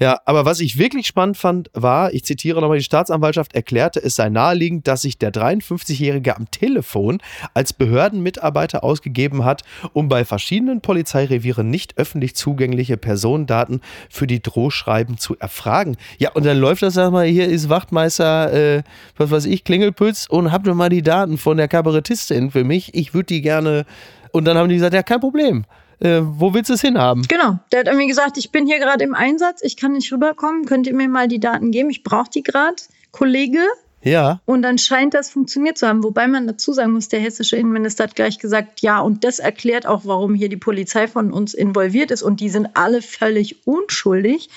Ja, 0.02 0.19
aber 0.25 0.45
was 0.45 0.59
ich 0.59 0.79
wirklich 0.79 1.07
spannend 1.07 1.37
fand, 1.37 1.71
war, 1.75 2.12
ich 2.12 2.25
zitiere 2.25 2.61
nochmal, 2.61 2.79
die 2.79 2.83
Staatsanwaltschaft 2.85 3.55
erklärte, 3.55 4.02
es 4.02 4.17
sei 4.17 4.31
naheliegend, 4.31 4.88
dass 4.88 5.02
sich 5.02 5.17
der 5.17 5.33
53-Jährige 5.33 6.37
am 6.37 6.50
Telefon 6.50 7.19
als 7.55 7.73
Behördenmitarbeiter 7.73 8.83
ausgegeben 8.83 9.45
hat, 9.45 9.62
um 9.93 10.09
bei 10.09 10.25
verschiedenen 10.25 10.81
Polizeirevieren 10.81 11.71
nicht 11.71 11.99
öffentlich 11.99 12.35
zugängliche 12.35 12.97
Personendaten 12.97 13.81
für 14.11 14.26
die 14.26 14.43
Drohschreiben 14.43 15.19
zu 15.19 15.38
erfragen. 15.38 15.97
Ja, 16.19 16.33
und 16.33 16.47
dann 16.47 16.59
läuft 16.59 16.83
das, 16.83 16.95
sag 16.95 17.12
mal, 17.12 17.26
hier 17.26 17.47
ist 17.47 17.69
Wachtmeister, 17.69 18.52
äh, 18.52 18.83
was 19.17 19.31
weiß 19.31 19.45
ich, 19.45 19.62
Klingelpütz 19.62 20.26
und 20.29 20.50
habt 20.50 20.67
ihr 20.67 20.75
mal 20.75 20.88
die 20.88 21.02
Daten 21.02 21.38
von 21.38 21.57
der 21.57 21.69
Kabarettistin 21.69 22.50
für 22.50 22.64
mich. 22.64 22.93
Ich 22.95 23.14
würde 23.14 23.26
die 23.26 23.41
gerne 23.43 23.85
und 24.33 24.45
dann 24.45 24.57
haben 24.57 24.69
die 24.69 24.77
gesagt, 24.77 24.95
ja, 24.95 25.03
kein 25.03 25.21
Problem. 25.21 25.65
Äh, 26.01 26.21
wo 26.23 26.53
willst 26.53 26.69
du 26.69 26.75
es 26.75 26.81
hinhaben? 26.81 27.23
Genau. 27.28 27.59
Der 27.71 27.80
hat 27.80 27.87
irgendwie 27.87 28.09
gesagt, 28.09 28.37
ich 28.37 28.50
bin 28.50 28.67
hier 28.67 28.80
gerade 28.80 29.04
im 29.04 29.15
Einsatz, 29.15 29.63
ich 29.63 29.76
kann 29.76 29.93
nicht 29.93 30.13
rüberkommen, 30.13 30.65
könnt 30.65 30.87
ihr 30.89 30.95
mir 30.95 31.09
mal 31.09 31.28
die 31.28 31.39
Daten 31.39 31.71
geben? 31.71 31.91
Ich 31.91 32.02
brauche 32.02 32.28
die 32.28 32.43
gerade, 32.43 32.76
Kollege. 33.13 33.61
Ja. 34.02 34.41
Und 34.45 34.63
dann 34.63 34.78
scheint 34.78 35.15
das 35.15 35.30
funktioniert 35.30 35.78
zu 35.78 35.87
haben. 35.87 36.02
Wobei 36.02 36.26
man 36.26 36.47
dazu 36.47 36.73
sagen 36.73 36.93
muss, 36.93 37.09
der 37.09 37.21
hessische 37.21 37.56
Innenminister 37.56 38.04
hat 38.04 38.17
gleich 38.17 38.39
gesagt, 38.41 38.80
ja, 38.80 39.00
und 39.00 39.23
das 39.23 39.39
erklärt 39.39 39.87
auch, 39.87 40.02
warum 40.04 40.35
hier 40.35 40.49
die 40.49 40.56
Polizei 40.56 41.06
von 41.06 41.33
uns 41.33 41.54
involviert 41.54 42.11
ist. 42.11 42.23
Und 42.23 42.41
die 42.41 42.49
sind 42.49 42.71
alle 42.75 43.00
völlig 43.00 43.67
unschuldig. 43.67 44.50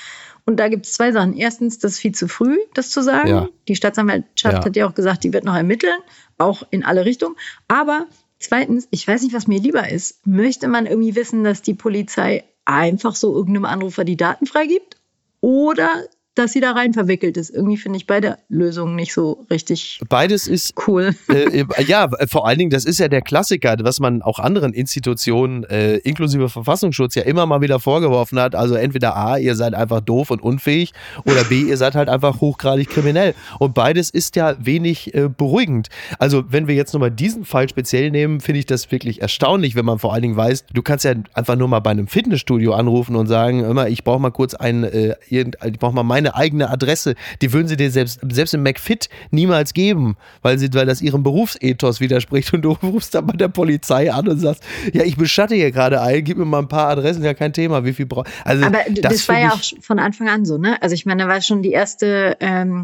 Und 0.45 0.59
da 0.59 0.67
gibt 0.67 0.85
es 0.85 0.93
zwei 0.93 1.11
Sachen. 1.11 1.35
Erstens, 1.35 1.79
das 1.79 1.93
ist 1.93 1.99
viel 1.99 2.13
zu 2.13 2.27
früh, 2.27 2.57
das 2.73 2.91
zu 2.91 3.01
sagen. 3.01 3.29
Ja. 3.29 3.47
Die 3.67 3.75
Staatsanwaltschaft 3.75 4.57
ja. 4.57 4.65
hat 4.65 4.75
ja 4.75 4.87
auch 4.87 4.93
gesagt, 4.95 5.23
die 5.23 5.33
wird 5.33 5.43
noch 5.43 5.55
ermitteln, 5.55 5.97
auch 6.37 6.63
in 6.71 6.83
alle 6.83 7.05
Richtungen. 7.05 7.35
Aber 7.67 8.05
Zweitens, 8.47 8.87
ich 8.91 9.07
weiß 9.07 9.23
nicht, 9.23 9.33
was 9.33 9.47
mir 9.47 9.59
lieber 9.59 9.89
ist. 9.89 10.27
Möchte 10.27 10.67
man 10.67 10.85
irgendwie 10.85 11.15
wissen, 11.15 11.43
dass 11.43 11.63
die 11.63 11.73
Polizei 11.73 12.43
einfach 12.63 13.15
so 13.15 13.33
irgendeinem 13.33 13.65
Anrufer 13.65 14.03
die 14.03 14.17
Daten 14.17 14.45
freigibt? 14.45 14.97
Oder 15.41 16.05
dass 16.35 16.51
sie 16.51 16.59
da 16.59 16.71
rein 16.71 16.93
verwickelt 16.93 17.37
ist. 17.37 17.49
Irgendwie 17.49 17.77
finde 17.77 17.97
ich 17.97 18.07
beide 18.07 18.37
Lösungen 18.49 18.95
nicht 18.95 19.13
so 19.13 19.45
richtig 19.49 19.99
Beides 20.09 20.47
ist 20.47 20.73
cool. 20.87 21.15
Äh, 21.29 21.61
äh, 21.61 21.83
ja, 21.87 22.09
vor 22.27 22.47
allen 22.47 22.59
Dingen, 22.59 22.69
das 22.69 22.85
ist 22.85 22.99
ja 22.99 23.07
der 23.07 23.21
Klassiker, 23.21 23.75
was 23.81 23.99
man 23.99 24.21
auch 24.21 24.39
anderen 24.39 24.73
Institutionen, 24.73 25.63
äh, 25.63 25.97
inklusive 25.97 26.49
Verfassungsschutz, 26.49 27.15
ja 27.15 27.23
immer 27.23 27.45
mal 27.45 27.61
wieder 27.61 27.79
vorgeworfen 27.79 28.39
hat. 28.39 28.55
Also 28.55 28.75
entweder 28.75 29.15
A, 29.15 29.37
ihr 29.37 29.55
seid 29.55 29.73
einfach 29.73 30.01
doof 30.01 30.31
und 30.31 30.41
unfähig 30.41 30.91
oder 31.25 31.43
B, 31.45 31.61
ihr 31.61 31.77
seid 31.77 31.95
halt 31.95 32.09
einfach 32.09 32.41
hochgradig 32.41 32.89
kriminell. 32.89 33.33
Und 33.59 33.73
beides 33.73 34.09
ist 34.09 34.35
ja 34.35 34.55
wenig 34.59 35.13
äh, 35.13 35.29
beruhigend. 35.29 35.89
Also 36.19 36.43
wenn 36.49 36.67
wir 36.67 36.75
jetzt 36.75 36.93
nochmal 36.93 37.11
diesen 37.11 37.45
Fall 37.45 37.69
speziell 37.69 38.11
nehmen, 38.11 38.39
finde 38.41 38.59
ich 38.59 38.65
das 38.65 38.91
wirklich 38.91 39.21
erstaunlich, 39.21 39.75
wenn 39.75 39.85
man 39.85 39.99
vor 39.99 40.13
allen 40.13 40.21
Dingen 40.21 40.37
weiß, 40.37 40.65
du 40.73 40.81
kannst 40.81 41.05
ja 41.05 41.13
einfach 41.33 41.55
nur 41.55 41.67
mal 41.67 41.79
bei 41.79 41.91
einem 41.91 42.07
Fitnessstudio 42.07 42.73
anrufen 42.73 43.15
und 43.15 43.27
sagen, 43.27 43.63
immer, 43.63 43.87
ich 43.87 44.03
brauche 44.03 44.19
mal 44.19 44.31
kurz 44.31 44.53
einen, 44.53 44.83
äh, 44.83 45.15
ich 45.29 45.79
brauche 45.79 45.95
mal 45.95 46.03
meine 46.03 46.24
eine 46.25 46.35
eigene 46.35 46.69
Adresse. 46.69 47.15
Die 47.41 47.53
würden 47.53 47.67
sie 47.67 47.77
dir 47.77 47.91
selbst, 47.91 48.19
selbst 48.29 48.53
im 48.53 48.63
McFit 48.63 49.09
niemals 49.31 49.73
geben, 49.73 50.17
weil, 50.41 50.57
sie, 50.57 50.73
weil 50.73 50.85
das 50.85 51.01
ihrem 51.01 51.23
Berufsethos 51.23 51.99
widerspricht. 51.99 52.53
Und 52.53 52.63
du 52.63 52.71
rufst 52.71 53.15
dann 53.15 53.27
bei 53.27 53.33
der 53.33 53.47
Polizei 53.47 54.11
an 54.11 54.27
und 54.27 54.39
sagst, 54.39 54.63
ja, 54.93 55.03
ich 55.03 55.17
beschatte 55.17 55.55
hier 55.55 55.71
gerade 55.71 56.01
ein, 56.01 56.23
gib 56.23 56.37
mir 56.37 56.45
mal 56.45 56.59
ein 56.59 56.67
paar 56.67 56.89
Adressen, 56.89 57.23
ja 57.23 57.33
kein 57.33 57.53
Thema, 57.53 57.85
wie 57.85 57.93
viel 57.93 58.05
braucht. 58.05 58.27
Also, 58.43 58.65
Aber 58.65 58.79
das, 58.89 59.13
das 59.13 59.29
war 59.29 59.39
ja 59.39 59.51
auch 59.51 59.61
von 59.81 59.99
Anfang 59.99 60.29
an 60.29 60.45
so, 60.45 60.57
ne? 60.57 60.81
Also 60.81 60.93
ich 60.95 61.05
meine, 61.05 61.23
da 61.23 61.29
war 61.29 61.41
schon 61.41 61.61
die 61.61 61.71
erste 61.71 62.37
ähm, 62.39 62.83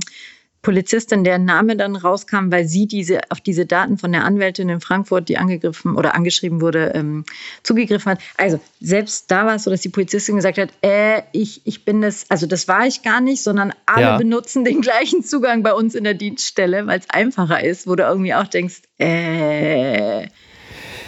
Polizistin, 0.61 1.23
deren 1.23 1.45
Name 1.45 1.75
dann 1.75 1.95
rauskam, 1.95 2.51
weil 2.51 2.65
sie 2.65 2.87
diese 2.87 3.21
auf 3.29 3.41
diese 3.41 3.65
Daten 3.65 3.97
von 3.97 4.11
der 4.11 4.25
Anwältin 4.25 4.69
in 4.69 4.79
Frankfurt, 4.79 5.27
die 5.27 5.37
angegriffen 5.37 5.95
oder 5.95 6.13
angeschrieben 6.13 6.61
wurde, 6.61 6.91
ähm, 6.93 7.25
zugegriffen 7.63 8.11
hat. 8.11 8.19
Also 8.37 8.59
selbst 8.79 9.31
da 9.31 9.45
war 9.45 9.55
es 9.55 9.63
so, 9.63 9.71
dass 9.71 9.81
die 9.81 9.89
Polizistin 9.89 10.35
gesagt 10.35 10.59
hat, 10.59 10.69
äh, 10.81 11.23
ich, 11.31 11.61
ich 11.65 11.83
bin 11.83 12.01
das, 12.01 12.25
also 12.29 12.45
das 12.45 12.67
war 12.67 12.85
ich 12.85 13.01
gar 13.01 13.21
nicht, 13.21 13.41
sondern 13.41 13.73
alle 13.87 14.01
ja. 14.01 14.17
benutzen 14.17 14.63
den 14.63 14.81
gleichen 14.81 15.23
Zugang 15.23 15.63
bei 15.63 15.73
uns 15.73 15.95
in 15.95 16.03
der 16.03 16.13
Dienststelle, 16.13 16.85
weil 16.85 16.99
es 16.99 17.09
einfacher 17.09 17.63
ist, 17.63 17.87
wo 17.87 17.95
du 17.95 18.03
irgendwie 18.03 18.33
auch 18.35 18.47
denkst, 18.47 18.81
äh, 18.99 20.27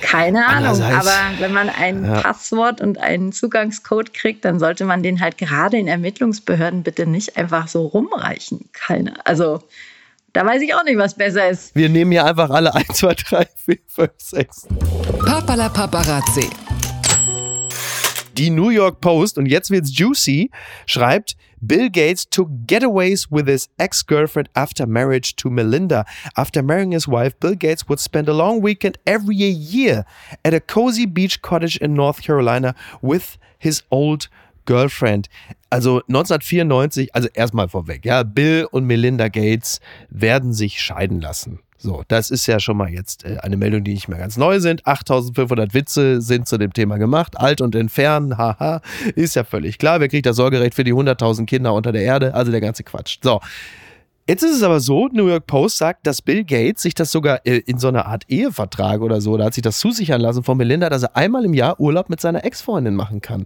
keine 0.04 0.46
Ahnung, 0.46 0.82
aber 0.82 1.16
wenn 1.40 1.54
man 1.54 1.70
ein 1.70 2.06
ja. 2.06 2.22
Passwort 2.22 2.82
und 2.82 2.98
einen 2.98 3.32
Zugangscode 3.32 4.14
kriegt, 4.14 4.44
dann 4.44 4.60
sollte 4.60 4.84
man 4.84 5.02
den 5.02 5.22
halt 5.22 5.38
gerade 5.38 5.78
in 5.78 5.88
Ermittlungsbehörden 5.88 6.84
bitte 6.84 7.08
nicht 7.08 7.38
einfach 7.38 7.70
so 7.70 7.88
rumreichen. 7.88 8.70
Keine. 8.74 9.26
Also 9.26 9.64
da 10.34 10.46
weiß 10.46 10.62
ich 10.62 10.76
auch 10.76 10.84
nicht, 10.84 10.98
was 10.98 11.16
besser 11.16 11.50
ist. 11.50 11.74
Wir 11.74 11.88
nehmen 11.88 12.12
hier 12.12 12.26
einfach 12.26 12.50
alle 12.50 12.76
1, 12.76 12.88
2, 12.90 13.14
3, 13.14 13.48
4, 13.66 13.78
5, 13.88 14.12
6. 14.18 14.68
Papala 15.26 15.70
Paparazzi. 15.70 16.50
Die 18.34 18.50
New 18.50 18.70
York 18.70 19.00
Post, 19.00 19.38
und 19.38 19.46
jetzt 19.46 19.72
wird's 19.72 19.98
juicy, 19.98 20.52
schreibt, 20.86 21.38
Bill 21.66 21.88
Gates 21.88 22.26
took 22.26 22.50
getaways 22.66 23.32
with 23.32 23.48
his 23.48 23.70
ex-girlfriend 23.80 24.50
after 24.56 24.86
marriage 24.86 25.36
to 25.38 25.50
Melinda. 25.50 26.06
After 26.36 26.62
marrying 26.62 26.92
his 26.92 27.08
wife, 27.08 27.40
Bill 27.40 27.56
Gates 27.56 27.88
would 27.88 28.00
spend 28.00 28.28
a 28.28 28.34
long 28.34 28.60
weekend 28.60 28.98
every 29.06 29.36
year 29.36 30.06
at 30.44 30.54
a 30.54 30.60
cozy 30.60 31.06
beach 31.06 31.42
cottage 31.42 31.78
in 31.78 31.94
North 31.94 32.22
Carolina 32.22 32.76
with 33.02 33.38
his 33.60 33.84
old 33.92 34.28
girlfriend. 34.66 35.28
Also 35.70 36.02
1994, 36.08 37.16
also 37.16 37.30
erstmal 37.34 37.70
vorweg, 37.70 38.06
ja, 38.06 38.24
Bill 38.24 38.68
und 38.70 38.86
Melinda 38.86 39.28
Gates 39.28 39.80
werden 40.10 40.54
sich 40.54 40.82
scheiden 40.82 41.20
lassen. 41.22 41.60
So, 41.84 42.02
das 42.08 42.32
ist 42.32 42.48
ja 42.48 42.62
schon 42.62 42.78
mal 42.78 42.90
jetzt 42.90 43.26
äh, 43.26 43.40
eine 43.42 43.58
Meldung, 43.58 43.84
die 43.84 43.94
nicht 43.94 44.08
mehr 44.08 44.18
ganz 44.18 44.38
neu 44.38 44.62
sind. 44.62 44.88
8500 44.88 45.74
Witze 45.74 46.22
sind 46.22 46.48
zu 46.48 46.58
dem 46.58 46.72
Thema 46.72 46.98
gemacht. 46.98 47.38
Alt 47.38 47.60
und 47.60 47.76
entfernen, 47.76 48.38
haha, 48.38 48.82
ist 49.16 49.36
ja 49.36 49.44
völlig 49.44 49.80
klar. 49.80 50.00
Wer 50.00 50.08
kriegt 50.08 50.26
das 50.26 50.38
Sorgerecht 50.38 50.76
für 50.76 50.86
die 50.86 50.94
100.000 50.94 51.46
Kinder 51.46 51.74
unter 51.74 51.92
der 51.92 52.04
Erde? 52.04 52.36
Also 52.36 52.52
der 52.52 52.62
ganze 52.62 52.84
Quatsch. 52.84 53.18
So. 53.22 53.42
Jetzt 54.26 54.42
ist 54.42 54.56
es 54.56 54.64
aber 54.64 54.80
so, 54.80 55.10
New 55.12 55.28
York 55.28 55.48
Post 55.48 55.78
sagt, 55.78 56.08
dass 56.08 56.22
Bill 56.22 56.46
Gates 56.46 56.82
sich 56.82 56.96
das 56.96 57.12
sogar 57.12 57.46
äh, 57.46 57.58
in 57.58 57.78
so 57.78 57.90
einer 57.90 58.06
Art 58.06 58.24
Ehevertrag 58.30 59.02
oder 59.02 59.20
so, 59.20 59.36
da 59.36 59.46
hat 59.46 59.54
sich 59.54 59.64
das 59.64 59.80
zusichern 59.80 60.22
lassen 60.22 60.44
von 60.44 60.58
Melinda, 60.58 60.90
dass 60.90 61.04
er 61.04 61.18
einmal 61.18 61.44
im 61.44 61.54
Jahr 61.54 61.78
Urlaub 61.80 62.10
mit 62.10 62.22
seiner 62.22 62.46
Ex-Freundin 62.46 62.96
machen 62.96 63.20
kann. 63.20 63.46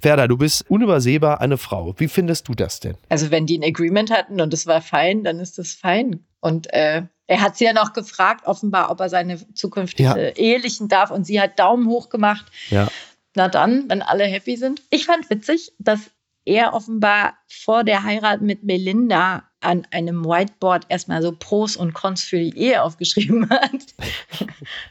Ferda, 0.00 0.26
du 0.26 0.38
bist 0.38 0.64
unübersehbar 0.70 1.42
eine 1.42 1.58
Frau. 1.58 1.94
Wie 1.98 2.08
findest 2.08 2.48
du 2.48 2.54
das 2.54 2.80
denn? 2.80 2.96
Also 3.10 3.30
wenn 3.30 3.44
die 3.44 3.58
ein 3.58 3.64
Agreement 3.64 4.10
hatten 4.10 4.40
und 4.40 4.54
es 4.54 4.66
war 4.66 4.80
fein, 4.80 5.24
dann 5.24 5.40
ist 5.40 5.58
das 5.58 5.72
fein. 5.72 6.24
Und 6.40 6.72
äh, 6.72 7.02
er 7.26 7.40
hat 7.40 7.58
sie 7.58 7.64
ja 7.64 7.74
noch 7.74 7.92
gefragt, 7.92 8.46
offenbar, 8.46 8.90
ob 8.90 9.00
er 9.00 9.10
seine 9.10 9.38
zukünftige 9.54 10.08
ja. 10.08 10.16
ehelichen 10.16 10.88
darf. 10.88 11.10
Und 11.10 11.26
sie 11.26 11.40
hat 11.40 11.58
Daumen 11.58 11.86
hoch 11.86 12.08
gemacht. 12.08 12.46
Ja. 12.70 12.88
Na 13.34 13.48
dann, 13.48 13.88
wenn 13.88 14.00
alle 14.00 14.24
happy 14.24 14.56
sind. 14.56 14.82
Ich 14.90 15.04
fand 15.06 15.28
witzig, 15.28 15.72
dass 15.78 16.00
er 16.44 16.74
offenbar 16.74 17.34
vor 17.48 17.84
der 17.84 18.04
Heirat 18.04 18.42
mit 18.42 18.64
Melinda 18.64 19.44
an 19.64 19.86
einem 19.90 20.24
Whiteboard 20.24 20.86
erstmal 20.88 21.22
so 21.22 21.32
Pros 21.32 21.76
und 21.76 21.94
Cons 21.94 22.22
für 22.22 22.38
die 22.38 22.56
Ehe 22.56 22.82
aufgeschrieben 22.82 23.48
hat. 23.50 23.70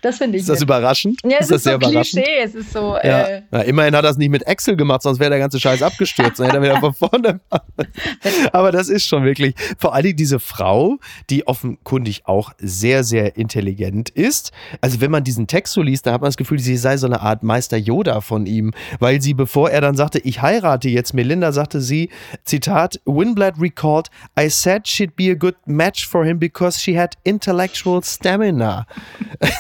Das 0.02 0.18
finde 0.18 0.38
ich. 0.38 0.42
Ist 0.42 0.50
das 0.50 0.60
nett. 0.60 0.64
überraschend? 0.64 1.20
Ja, 1.24 1.38
es 1.40 1.50
ist, 1.50 1.58
ist, 1.58 1.66
das 1.66 1.74
so 1.74 1.80
Klischee. 1.80 2.40
Es 2.44 2.56
ist 2.56 2.72
so. 2.72 2.98
Ja. 3.04 3.28
Äh, 3.28 3.42
ja, 3.52 3.60
immerhin 3.62 3.96
hat 3.96 4.04
er 4.04 4.12
es 4.12 4.18
nicht 4.18 4.30
mit 4.30 4.46
Excel 4.48 4.76
gemacht, 4.76 5.02
sonst 5.02 5.20
wäre 5.20 5.30
der 5.30 5.40
ganze 5.40 5.60
Scheiß 5.60 5.82
abgestürzt. 5.82 6.40
Dann 6.40 6.48
hätte 6.48 6.58
er 6.58 6.64
wieder 6.64 6.80
von 6.80 6.94
vorne. 6.94 7.40
Aber 8.52 8.72
das 8.72 8.90
ist 8.90 9.06
schon 9.06 9.24
wirklich. 9.24 9.56
Vor 9.78 9.94
allem 9.94 10.16
diese 10.16 10.40
Frau, 10.40 10.98
die 11.30 11.48
offenkundig 11.48 12.26
auch 12.26 12.52
sehr, 12.58 13.04
sehr 13.04 13.38
intelligent 13.38 14.10
ist. 14.10 14.52
Also, 14.82 15.02
wenn 15.02 15.12
man 15.12 15.24
diesen 15.24 15.48
Text 15.48 15.74
so 15.74 15.82
liest, 15.82 16.06
da 16.06 16.14
hat 16.14 16.22
man 16.22 16.28
das 16.28 16.38
Gefühl, 16.38 16.60
sie 16.60 16.78
sei 16.78 16.98
so 16.98 17.08
eine 17.08 17.22
Art 17.22 17.44
Meister 17.44 17.78
Yoda 17.78 18.22
von 18.22 18.46
ihm, 18.46 18.74
weil 19.00 19.22
sie, 19.22 19.34
bevor 19.34 19.70
er 19.70 19.82
dann 19.82 19.96
sagte, 19.96 20.20
ich 20.20 20.42
heirate 20.42 20.90
jetzt 20.90 21.14
Melinda, 21.14 21.52
sagte 21.52 21.82
sie, 21.82 22.10
Zitat, 22.44 23.00
Winblad 23.06 23.60
recalled, 23.60 24.10
I 24.40 24.50
said 24.64 24.88
she'd 24.88 25.16
be 25.16 25.30
a 25.30 25.36
good 25.36 25.56
match 25.66 26.08
for 26.08 26.24
him 26.26 26.40
because 26.40 26.80
she 26.80 26.98
had 26.98 27.16
intellectual 27.24 28.02
stamina. 28.02 28.88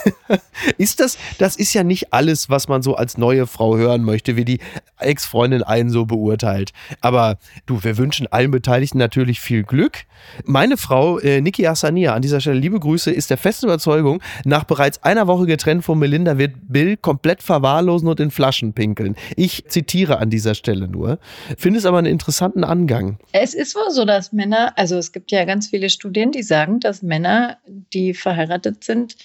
ist 0.77 0.99
das, 0.99 1.17
das 1.37 1.57
ist 1.57 1.73
ja 1.73 1.83
nicht 1.83 2.13
alles, 2.13 2.49
was 2.49 2.67
man 2.67 2.81
so 2.81 2.95
als 2.95 3.17
neue 3.17 3.45
Frau 3.45 3.75
hören 3.75 4.03
möchte, 4.03 4.37
wie 4.37 4.45
die 4.45 4.59
Ex-Freundin 4.97 5.63
einen 5.63 5.89
so 5.89 6.05
beurteilt. 6.05 6.71
Aber 7.01 7.37
du, 7.65 7.83
wir 7.83 7.97
wünschen 7.97 8.27
allen 8.31 8.51
Beteiligten 8.51 8.97
natürlich 8.97 9.41
viel 9.41 9.63
Glück. 9.63 10.05
Meine 10.45 10.77
Frau, 10.77 11.19
äh, 11.19 11.41
Niki 11.41 11.67
Asania, 11.67 12.13
an 12.13 12.21
dieser 12.21 12.39
Stelle 12.39 12.59
liebe 12.59 12.79
Grüße, 12.79 13.11
ist 13.11 13.29
der 13.29 13.37
festen 13.37 13.65
Überzeugung, 13.65 14.21
nach 14.45 14.63
bereits 14.63 15.03
einer 15.03 15.27
Woche 15.27 15.45
getrennt 15.45 15.83
von 15.83 15.99
Melinda 15.99 16.37
wird 16.37 16.53
Bill 16.69 16.95
komplett 16.97 17.43
verwahrlosen 17.43 18.07
und 18.07 18.19
in 18.19 18.31
Flaschen 18.31 18.73
pinkeln. 18.73 19.15
Ich 19.35 19.65
zitiere 19.67 20.19
an 20.19 20.29
dieser 20.29 20.55
Stelle 20.55 20.87
nur. 20.87 21.19
Finde 21.57 21.79
es 21.79 21.85
aber 21.85 21.97
einen 21.97 22.07
interessanten 22.07 22.63
Angang. 22.63 23.17
Es 23.33 23.53
ist 23.53 23.75
wohl 23.75 23.91
so, 23.91 24.05
dass 24.05 24.31
Männer, 24.31 24.73
also 24.77 24.92
also 24.93 24.99
es 24.99 25.11
gibt 25.11 25.31
ja 25.31 25.43
ganz 25.45 25.69
viele 25.69 25.89
Studien, 25.89 26.31
die 26.31 26.43
sagen, 26.43 26.79
dass 26.79 27.01
Männer, 27.01 27.57
die 27.65 28.13
verheiratet 28.13 28.83
sind, 28.83 29.15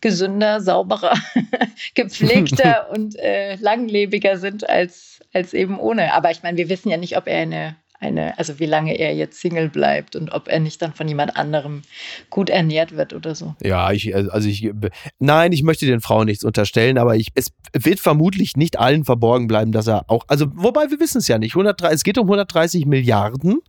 gesünder, 0.00 0.62
sauberer, 0.62 1.12
gepflegter 1.94 2.88
und 2.94 3.18
äh, 3.18 3.56
langlebiger 3.56 4.38
sind 4.38 4.66
als, 4.66 5.20
als 5.34 5.52
eben 5.52 5.78
ohne. 5.78 6.14
Aber 6.14 6.30
ich 6.30 6.42
meine, 6.42 6.56
wir 6.56 6.70
wissen 6.70 6.88
ja 6.88 6.96
nicht, 6.96 7.18
ob 7.18 7.26
er 7.26 7.42
eine 7.42 7.76
eine, 8.02 8.38
also 8.38 8.58
wie 8.58 8.64
lange 8.64 8.98
er 8.98 9.14
jetzt 9.14 9.42
Single 9.42 9.68
bleibt 9.68 10.16
und 10.16 10.32
ob 10.32 10.48
er 10.48 10.58
nicht 10.58 10.80
dann 10.80 10.94
von 10.94 11.06
jemand 11.06 11.36
anderem 11.36 11.82
gut 12.30 12.48
ernährt 12.48 12.96
wird 12.96 13.12
oder 13.12 13.34
so. 13.34 13.54
Ja, 13.62 13.92
ich, 13.92 14.16
also 14.16 14.48
ich, 14.48 14.70
nein, 15.18 15.52
ich 15.52 15.62
möchte 15.62 15.84
den 15.84 16.00
Frauen 16.00 16.24
nichts 16.24 16.42
unterstellen, 16.42 16.96
aber 16.96 17.16
ich, 17.16 17.28
es 17.34 17.52
wird 17.74 18.00
vermutlich 18.00 18.56
nicht 18.56 18.78
allen 18.78 19.04
verborgen 19.04 19.48
bleiben, 19.48 19.70
dass 19.70 19.86
er 19.86 20.08
auch, 20.08 20.24
also 20.28 20.46
wobei 20.54 20.90
wir 20.90 20.98
wissen 20.98 21.18
es 21.18 21.28
ja 21.28 21.36
nicht, 21.36 21.52
130, 21.52 21.94
es 21.94 22.02
geht 22.02 22.16
um 22.16 22.24
130 22.24 22.86
Milliarden. 22.86 23.60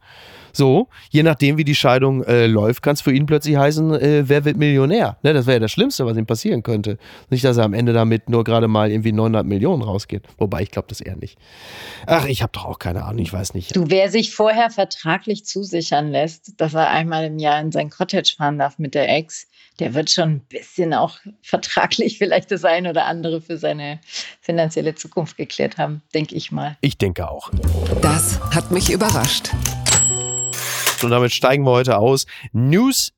So, 0.54 0.88
je 1.10 1.24
nachdem, 1.24 1.58
wie 1.58 1.64
die 1.64 1.76
Scheidung 1.76 2.24
äh, 2.24 2.48
läuft, 2.48 2.82
kann 2.82 2.94
es 2.94 3.02
für 3.02 3.14
ihn 3.14 3.26
plötzlich 3.26 3.56
heißen, 3.56 3.94
äh, 3.94 4.24
wer 4.28 4.46
wird 4.46 4.58
Millionär? 4.58 5.18
Ne, 5.24 5.34
das 5.34 5.46
wäre 5.46 5.56
ja 5.56 5.60
das 5.60 5.72
Schlimmste, 5.72 6.06
was 6.06 6.18
ihm 6.18 6.26
passieren 6.26 6.64
könnte. 6.64 6.98
Nicht, 7.30 7.44
dass 7.44 7.58
er 7.58 7.66
am 7.66 7.74
Ende 7.74 7.94
damit 7.94 8.30
nur 8.30 8.44
gerade 8.44 8.68
mal 8.68 8.92
irgendwie 8.92 9.12
900 9.12 9.46
Millionen 9.46 9.82
rausgeht. 9.82 10.24
Wobei, 10.38 10.62
ich 10.62 10.72
glaube 10.72 10.88
das 10.90 11.02
eher 11.02 11.16
nicht. 11.16 11.38
Ach, 12.06 12.26
ich 12.26 12.42
habe 12.42 12.52
doch 12.54 12.66
auch 12.66 12.80
keine 12.80 13.04
Ahnung, 13.04 13.20
ich 13.20 13.32
weiß 13.32 13.54
nicht. 13.54 13.76
Du, 13.76 13.86
wer 13.90 14.10
sich 14.10 14.34
vorher 14.34 14.70
vertraglich 14.70 15.46
zusichern 15.46 16.12
lässt, 16.12 16.60
dass 16.60 16.74
er 16.74 16.90
einmal 16.90 17.26
im 17.26 17.40
Jahr 17.40 17.60
in 17.62 17.72
sein 17.72 17.90
Cottage 17.90 18.36
fahren 18.38 18.58
darf 18.58 18.80
mit 18.80 18.96
der 18.96 19.10
Ex, 19.10 19.48
der 19.80 19.94
wird 19.94 20.12
schon 20.12 20.30
ein 20.30 20.40
bisschen 20.42 20.94
auch 20.94 21.18
vertraglich 21.42 22.18
vielleicht 22.18 22.52
das 22.52 22.66
ein 22.66 22.88
oder 22.88 23.06
andere 23.06 23.42
für 23.42 23.58
seine 23.58 24.00
finanzielle 24.42 24.96
Zukunft 24.96 25.38
geklärt 25.38 25.78
haben, 25.78 26.02
denke 26.14 26.36
ich 26.36 26.52
mal. 26.52 26.78
Ich 26.82 26.98
denke 26.98 27.30
auch. 27.30 27.52
Das 28.02 28.40
hat 28.54 28.72
mich 28.72 28.92
überrascht. 28.92 29.52
Und 31.04 31.12
damit 31.12 31.32
steigen 31.32 31.64
wir 31.64 31.72
heute 31.72 31.98
aus. 31.98 32.26
News 32.54 33.14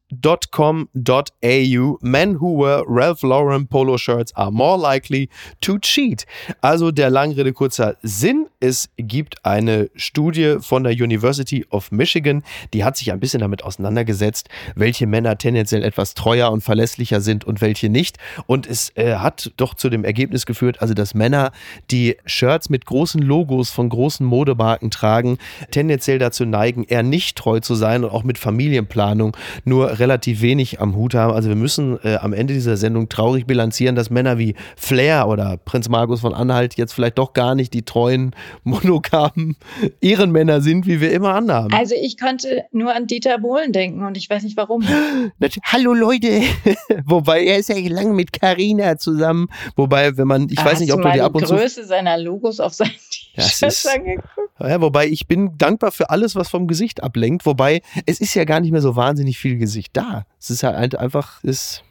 .com.au 0.52 1.98
Men 2.02 2.40
who 2.40 2.58
wear 2.58 2.84
Ralph 2.88 3.24
Lauren 3.24 3.68
polo 3.68 3.98
shirts 3.98 4.36
are 4.36 4.52
more 4.52 4.78
likely 4.78 5.30
to 5.62 5.80
cheat. 5.80 6.26
Also 6.62 6.92
der 6.92 7.10
Langrede 7.10 7.54
kurzer 7.54 7.98
Sinn. 8.04 8.48
Es 8.64 8.88
gibt 8.96 9.46
eine 9.46 9.90
Studie 9.94 10.56
von 10.62 10.86
der 10.86 10.94
University 10.94 11.66
of 11.70 11.92
Michigan, 11.92 12.44
die 12.74 12.86
hat 12.86 12.96
sich 12.96 13.12
ein 13.12 13.20
bisschen 13.20 13.42
damit 13.42 13.62
auseinandergesetzt, 13.62 14.48
welche 14.74 15.06
Männer 15.06 15.38
tendenziell 15.38 15.84
etwas 15.84 16.14
treuer 16.14 16.50
und 16.50 16.62
verlässlicher 16.62 17.20
sind 17.20 17.44
und 17.44 17.60
welche 17.60 17.90
nicht. 17.90 18.20
Und 18.46 18.66
es 18.66 18.94
äh, 18.96 19.16
hat 19.16 19.52
doch 19.58 19.74
zu 19.74 19.90
dem 19.90 20.06
Ergebnis 20.06 20.46
geführt, 20.46 20.82
also 20.82 20.94
dass 20.94 21.14
Männer, 21.14 21.52
die 21.92 22.16
Shirts 22.26 22.70
mit 22.70 22.86
großen 22.86 23.22
Logos 23.22 23.70
von 23.70 23.90
großen 23.90 24.26
Modemarken 24.26 24.92
tragen, 24.92 25.40
tendenziell 25.72 26.18
dazu 26.18 26.46
neigen, 26.46 26.86
eher 26.86 27.04
nicht 27.04 27.38
treu 27.38 27.60
zu 27.60 27.76
sein 27.76 28.06
und 28.06 28.12
auch 28.12 28.24
mit 28.24 28.38
Familienplanung 28.38 29.36
nur 29.66 30.00
relativ 30.00 30.40
wenig 30.40 30.80
am 30.80 30.96
Hut 30.96 31.16
haben. 31.16 31.34
Also 31.34 31.50
wir 31.50 31.58
müssen 31.58 32.00
äh, 32.06 32.16
am 32.16 32.32
Ende 32.32 32.54
dieser 32.54 32.78
Sendung 32.78 33.10
traurig 33.10 33.46
bilanzieren, 33.46 33.98
dass 33.98 34.10
Männer 34.10 34.38
wie 34.38 34.56
Flair 34.78 35.28
oder 35.28 35.58
Prinz 35.58 35.90
Markus 35.90 36.22
von 36.22 36.34
Anhalt 36.34 36.76
jetzt 36.78 36.94
vielleicht 36.94 37.18
doch 37.18 37.34
gar 37.34 37.56
nicht 37.56 37.74
die 37.74 37.84
treuen, 37.84 38.34
monogamen 38.64 39.56
Ehrenmänner 40.02 40.62
sind, 40.62 40.86
wie 40.88 41.02
wir 41.02 41.12
immer 41.12 41.34
anhaben. 41.34 41.74
Also 41.74 41.96
ich 42.00 42.18
konnte 42.18 42.64
nur 42.72 42.96
an 42.96 43.08
Dieter 43.08 43.38
Bohlen 43.40 43.72
denken 43.72 44.06
und 44.06 44.18
ich 44.18 44.30
weiß 44.30 44.44
nicht 44.44 44.58
warum. 44.58 44.84
Hallo 45.64 45.94
Leute! 45.94 46.42
Wobei 47.06 47.44
er 47.46 47.58
ist 47.58 47.70
ja 47.70 47.76
lange 47.78 48.14
mit 48.14 48.34
Carina 48.34 48.98
zusammen. 48.98 49.48
Wobei, 49.76 50.16
wenn 50.18 50.28
man, 50.28 50.48
ich 50.50 50.60
ah, 50.60 50.66
weiß 50.66 50.80
nicht, 50.80 50.94
ob 50.94 51.02
du, 51.02 51.08
du 51.08 51.14
die 51.14 51.22
ab 51.22 51.36
und 51.36 51.48
zu. 51.48 51.56
Größe 51.56 51.86
seiner 51.86 52.18
Logos 52.18 52.60
auf 52.60 52.74
seinen 52.74 52.92
T-Shirts 53.36 53.86
angeguckt. 53.88 54.30
Ja, 54.60 54.80
wobei 54.82 55.08
ich 55.08 55.28
bin 55.28 55.58
dankbar 55.58 55.92
für 55.92 56.10
alles, 56.10 56.36
was 56.36 56.50
vom 56.50 56.68
Gesicht 56.68 57.04
ablenkt. 57.04 57.46
Wobei 57.46 57.82
es 58.06 58.22
ist 58.22 58.34
ja 58.34 58.46
gar 58.46 58.60
nicht 58.60 58.72
mehr 58.72 58.82
so 58.82 58.96
wahnsinnig 58.96 59.38
viel 59.38 59.58
Gesicht 59.58 59.92
da. 59.98 60.26
Es 60.40 60.50
ist 60.50 60.64
halt 60.64 60.96
einfach, 60.96 61.44
ist. 61.44 61.84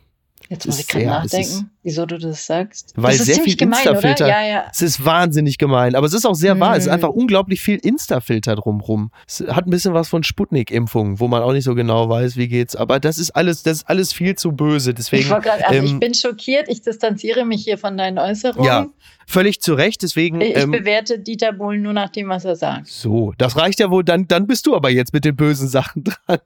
Jetzt 0.48 0.66
muss 0.66 0.80
ich 0.80 0.88
gerade 0.88 1.06
nachdenken, 1.06 1.70
wieso 1.82 2.06
du 2.06 2.18
das 2.18 2.46
sagst. 2.46 2.92
Weil 2.96 3.16
das 3.16 3.26
sehr 3.26 3.42
viel 3.42 3.60
Insta-Filter. 3.60 4.28
Ja, 4.28 4.46
ja. 4.46 4.64
Es 4.70 4.82
ist 4.82 5.04
wahnsinnig 5.04 5.58
gemein, 5.58 5.94
aber 5.94 6.06
es 6.06 6.12
ist 6.12 6.24
auch 6.24 6.34
sehr 6.34 6.54
mhm. 6.54 6.60
wahr. 6.60 6.76
Es 6.76 6.84
ist 6.84 6.86
mhm. 6.86 6.94
einfach 6.94 7.08
unglaublich 7.10 7.60
viel 7.60 7.76
Insta-Filter 7.76 8.54
drumrum. 8.56 9.10
Es 9.26 9.40
hat 9.48 9.66
ein 9.66 9.70
bisschen 9.70 9.94
was 9.94 10.08
von 10.08 10.22
Sputnik-Impfungen, 10.22 11.20
wo 11.20 11.28
man 11.28 11.42
auch 11.42 11.52
nicht 11.52 11.64
so 11.64 11.74
genau 11.74 12.08
weiß, 12.08 12.36
wie 12.36 12.48
geht's. 12.48 12.76
Aber 12.76 13.00
das 13.00 13.18
ist 13.18 13.30
alles, 13.32 13.62
das 13.62 13.78
ist 13.78 13.88
alles 13.88 14.12
viel 14.12 14.36
zu 14.36 14.52
böse. 14.52 14.94
Deswegen. 14.94 15.22
Ich, 15.22 15.28
grad, 15.28 15.64
also 15.64 15.78
ähm, 15.78 15.84
ich 15.84 15.98
bin 15.98 16.14
schockiert. 16.14 16.68
Ich 16.68 16.82
distanziere 16.82 17.44
mich 17.44 17.64
hier 17.64 17.78
von 17.78 17.96
deinen 17.96 18.18
Äußerungen. 18.18 18.64
Ja. 18.64 18.86
Völlig 19.26 19.60
zu 19.60 19.74
Recht, 19.74 20.02
deswegen. 20.02 20.40
Ich 20.40 20.56
ähm, 20.56 20.70
bewerte 20.70 21.18
Dieter 21.18 21.52
Bohlen 21.52 21.82
nur 21.82 21.92
nach 21.92 22.10
dem, 22.10 22.28
was 22.28 22.44
er 22.44 22.56
sagt. 22.56 22.88
So, 22.88 23.32
das 23.38 23.56
reicht 23.56 23.80
ja 23.80 23.90
wohl, 23.90 24.04
dann, 24.04 24.26
dann 24.28 24.46
bist 24.46 24.66
du 24.66 24.74
aber 24.74 24.90
jetzt 24.90 25.12
mit 25.12 25.24
den 25.24 25.36
bösen 25.36 25.68
Sachen 25.68 26.04
dran. 26.26 26.38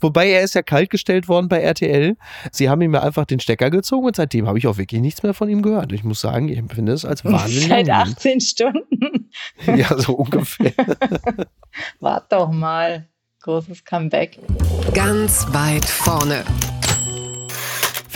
Wobei 0.00 0.30
er 0.30 0.42
ist 0.42 0.54
ja 0.54 0.62
kaltgestellt 0.62 1.28
worden 1.28 1.48
bei 1.48 1.60
RTL. 1.60 2.16
Sie 2.52 2.68
haben 2.68 2.80
ihm 2.80 2.94
ja 2.94 3.02
einfach 3.02 3.24
den 3.26 3.40
Stecker 3.40 3.70
gezogen 3.70 4.06
und 4.06 4.16
seitdem 4.16 4.46
habe 4.46 4.55
ich 4.56 4.66
auch 4.66 4.78
wirklich 4.78 5.00
nichts 5.00 5.22
mehr 5.22 5.34
von 5.34 5.48
ihm 5.48 5.62
gehört. 5.62 5.92
Ich 5.92 6.04
muss 6.04 6.20
sagen, 6.20 6.48
ich 6.48 6.58
empfinde 6.58 6.92
es 6.92 7.04
als 7.04 7.24
wahnsinnig. 7.24 7.68
Seit 7.68 7.90
18 7.90 8.40
Stunden. 8.40 9.30
ja, 9.66 9.98
so 9.98 10.14
ungefähr. 10.14 10.72
Wart 12.00 12.32
doch 12.32 12.50
mal. 12.50 13.08
Großes 13.42 13.84
Comeback. 13.84 14.38
Ganz 14.92 15.46
weit 15.52 15.84
vorne. 15.84 16.44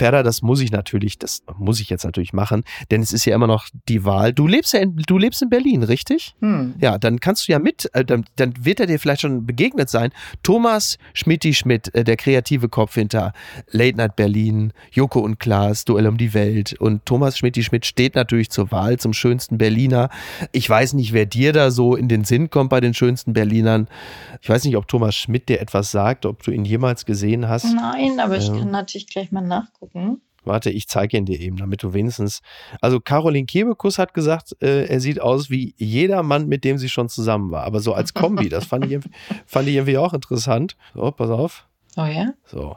Ferda, 0.01 0.23
das 0.23 0.41
muss 0.41 0.61
ich 0.61 0.71
natürlich, 0.71 1.19
das 1.19 1.43
muss 1.59 1.79
ich 1.79 1.91
jetzt 1.91 2.05
natürlich 2.05 2.33
machen, 2.33 2.63
denn 2.89 3.03
es 3.03 3.13
ist 3.13 3.25
ja 3.25 3.35
immer 3.35 3.45
noch 3.45 3.67
die 3.87 4.03
Wahl. 4.03 4.33
Du 4.33 4.47
lebst 4.47 4.73
ja 4.73 4.79
in, 4.79 4.95
du 4.95 5.19
lebst 5.19 5.43
in 5.43 5.49
Berlin, 5.49 5.83
richtig? 5.83 6.33
Hm. 6.39 6.73
Ja, 6.81 6.97
dann 6.97 7.19
kannst 7.19 7.47
du 7.47 7.51
ja 7.51 7.59
mit, 7.59 7.87
äh, 7.93 8.03
dann, 8.03 8.25
dann, 8.35 8.55
wird 8.65 8.79
er 8.79 8.87
dir 8.87 8.97
vielleicht 8.97 9.21
schon 9.21 9.45
begegnet 9.45 9.91
sein. 9.91 10.09
Thomas 10.41 10.97
Schmidti 11.13 11.53
Schmidt, 11.53 11.93
äh, 11.93 12.03
der 12.03 12.17
kreative 12.17 12.67
Kopf 12.67 12.95
hinter 12.95 13.33
Late 13.69 13.95
Night 13.95 14.15
Berlin, 14.15 14.73
Joko 14.91 15.19
und 15.19 15.39
Klaas, 15.39 15.85
Duell 15.85 16.07
um 16.07 16.17
die 16.17 16.33
Welt. 16.33 16.73
Und 16.79 17.05
Thomas 17.05 17.37
Schmidti 17.37 17.61
Schmidt 17.61 17.85
steht 17.85 18.15
natürlich 18.15 18.49
zur 18.49 18.71
Wahl 18.71 18.97
zum 18.97 19.13
schönsten 19.13 19.59
Berliner. 19.59 20.09
Ich 20.51 20.67
weiß 20.67 20.93
nicht, 20.93 21.13
wer 21.13 21.27
dir 21.27 21.53
da 21.53 21.69
so 21.69 21.95
in 21.95 22.07
den 22.07 22.23
Sinn 22.23 22.49
kommt 22.49 22.71
bei 22.71 22.81
den 22.81 22.95
schönsten 22.95 23.33
Berlinern. 23.33 23.87
Ich 24.41 24.49
weiß 24.49 24.65
nicht, 24.65 24.77
ob 24.77 24.87
Thomas 24.87 25.13
Schmidt 25.13 25.47
dir 25.47 25.61
etwas 25.61 25.91
sagt, 25.91 26.25
ob 26.25 26.41
du 26.41 26.49
ihn 26.49 26.65
jemals 26.65 27.05
gesehen 27.05 27.47
hast. 27.47 27.65
Nein, 27.65 28.19
aber 28.19 28.37
ich 28.37 28.47
kann 28.47 28.71
natürlich 28.71 29.05
gleich 29.05 29.31
mal 29.31 29.41
nachgucken. 29.41 29.90
Warte, 30.43 30.71
ich 30.71 30.87
zeige 30.87 31.17
ihn 31.17 31.25
dir 31.25 31.39
eben, 31.39 31.57
damit 31.57 31.83
du 31.83 31.93
wenigstens. 31.93 32.41
Also 32.81 32.99
Caroline 32.99 33.45
Kebekus 33.45 33.99
hat 33.99 34.13
gesagt, 34.13 34.55
äh, 34.61 34.85
er 34.85 34.99
sieht 34.99 35.21
aus 35.21 35.51
wie 35.51 35.75
jeder 35.77 36.23
Mann, 36.23 36.47
mit 36.47 36.63
dem 36.63 36.79
sie 36.79 36.89
schon 36.89 37.09
zusammen 37.09 37.51
war. 37.51 37.63
Aber 37.63 37.79
so 37.79 37.93
als 37.93 38.13
Kombi, 38.15 38.49
das 38.49 38.65
fand 38.65 38.85
ich, 38.85 38.99
fand 39.45 39.67
ich 39.67 39.75
irgendwie 39.75 39.97
auch 39.97 40.13
interessant. 40.13 40.75
So, 40.95 41.11
pass 41.11 41.29
auf. 41.29 41.67
Oh 41.95 42.05
ja? 42.05 42.33
So. 42.45 42.75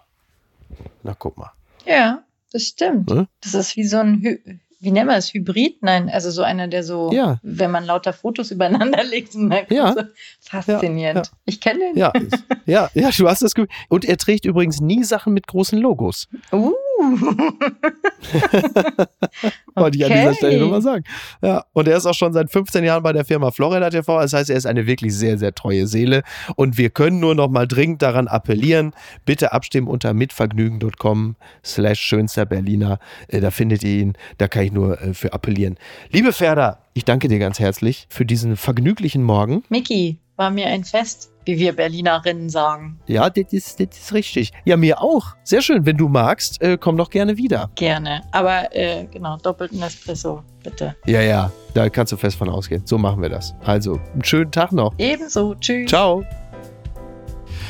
Na, 1.03 1.14
guck 1.14 1.38
mal. 1.38 1.53
Ja, 1.87 2.24
das 2.53 2.64
stimmt. 2.64 3.11
Hm? 3.11 3.29
Das 3.42 3.55
ist 3.55 3.77
wie 3.77 3.85
so 3.85 3.98
ein 3.98 4.20
Hy 4.22 4.61
wie 4.85 4.90
nennen 4.90 5.09
wir 5.09 5.16
es, 5.16 5.33
Hybrid? 5.33 5.83
Nein, 5.83 6.11
also 6.11 6.31
so 6.31 6.42
einer, 6.42 6.68
der 6.68 6.85
so, 6.85 7.11
ja. 7.11 7.38
wenn 7.42 7.70
man 7.70 7.85
lauter 7.85 8.12
Fotos 8.12 8.50
übereinander 8.50 9.03
legt, 9.03 9.35
ja. 9.70 9.94
so 9.94 10.03
faszinierend. 10.40 11.27
Ja, 11.27 11.33
ja. 11.33 11.38
Ich 11.46 11.61
kenne 11.61 11.81
den. 11.81 11.96
Ja, 11.96 12.12
ja, 12.66 12.90
ja, 12.92 13.11
du 13.11 13.27
hast 13.27 13.40
das 13.40 13.55
Gefühl. 13.55 13.70
Und 13.88 14.05
er 14.05 14.18
trägt 14.18 14.44
übrigens 14.44 14.81
nie 14.81 15.03
Sachen 15.03 15.33
mit 15.33 15.46
großen 15.46 15.79
Logos. 15.79 16.29
Uh. 16.53 16.72
Wollte 19.74 19.98
ich 19.98 20.04
an 20.04 20.12
dieser 20.12 20.35
Stelle 20.35 20.59
nur 20.59 20.70
mal 20.70 20.83
sagen. 20.83 21.04
Ja, 21.42 21.64
und 21.72 21.88
er 21.88 21.96
ist 21.96 22.07
auch 22.07 22.14
schon 22.14 22.33
seit 22.33 22.50
15 22.50 22.85
Jahren 22.85 23.02
bei 23.02 23.12
der 23.12 23.24
Firma 23.24 23.50
Florida 23.50 23.90
TV. 23.90 24.20
Das 24.20 24.33
heißt, 24.33 24.50
er 24.50 24.57
ist 24.57 24.66
eine 24.66 24.87
wirklich 24.87 25.14
sehr, 25.14 25.38
sehr 25.38 25.54
treue 25.54 25.87
Seele. 25.87 26.22
Und 26.57 26.78
wir 26.78 26.90
können 26.90 27.20
nur 27.20 27.35
noch 27.35 27.48
mal 27.48 27.66
dringend 27.66 28.02
daran 28.02 28.28
appellieren, 28.28 28.92
bitte 29.24 29.52
abstimmen 29.52 29.88
unter 29.88 30.14
mitvergnügen.com 30.14 31.37
slash 31.64 32.00
schönster 32.00 32.46
Berliner. 32.46 32.98
Äh, 33.28 33.40
da 33.40 33.50
findet 33.50 33.83
ihr 33.83 34.00
ihn. 34.00 34.12
Da 34.38 34.48
kann 34.48 34.64
ich 34.64 34.72
nur 34.72 35.00
äh, 35.00 35.14
für 35.14 35.33
appellieren. 35.33 35.76
Liebe 36.11 36.33
Ferda, 36.33 36.78
ich 36.94 37.04
danke 37.04 37.28
dir 37.28 37.38
ganz 37.38 37.59
herzlich 37.59 38.07
für 38.09 38.24
diesen 38.24 38.57
vergnüglichen 38.57 39.22
Morgen. 39.22 39.64
Miki, 39.68 40.18
war 40.37 40.51
mir 40.51 40.66
ein 40.66 40.85
Fest, 40.85 41.31
wie 41.44 41.59
wir 41.59 41.75
Berlinerinnen 41.75 42.49
sagen. 42.49 42.99
Ja, 43.07 43.31
das 43.31 43.53
ist, 43.53 43.81
das 43.81 43.88
ist 43.92 44.12
richtig. 44.12 44.53
Ja, 44.64 44.77
mir 44.77 45.01
auch. 45.01 45.37
Sehr 45.44 45.62
schön. 45.62 45.87
Wenn 45.87 45.97
du 45.97 46.09
magst, 46.09 46.61
äh, 46.62 46.79
komm 46.81 46.97
doch 46.97 47.11
gerne 47.11 47.37
wieder. 47.37 47.70
Gerne. 47.75 48.23
Aber 48.33 48.75
äh, 48.75 49.07
genau, 49.07 49.37
doppelten 49.37 49.83
Espresso, 49.83 50.42
bitte. 50.62 50.97
Ja, 51.07 51.20
ja. 51.20 51.53
Da 51.75 51.88
kannst 51.88 52.12
du 52.12 52.16
fest 52.16 52.37
von 52.37 52.49
ausgehen. 52.49 52.83
So 52.87 52.99
machen 52.99 53.20
wir 53.20 53.29
das. 53.29 53.55
Also, 53.64 54.01
einen 54.12 54.25
schönen 54.25 54.51
Tag 54.51 54.73
noch. 54.73 54.94
Ebenso. 54.99 55.55
Tschüss. 55.57 55.88
Ciao. 55.88 56.25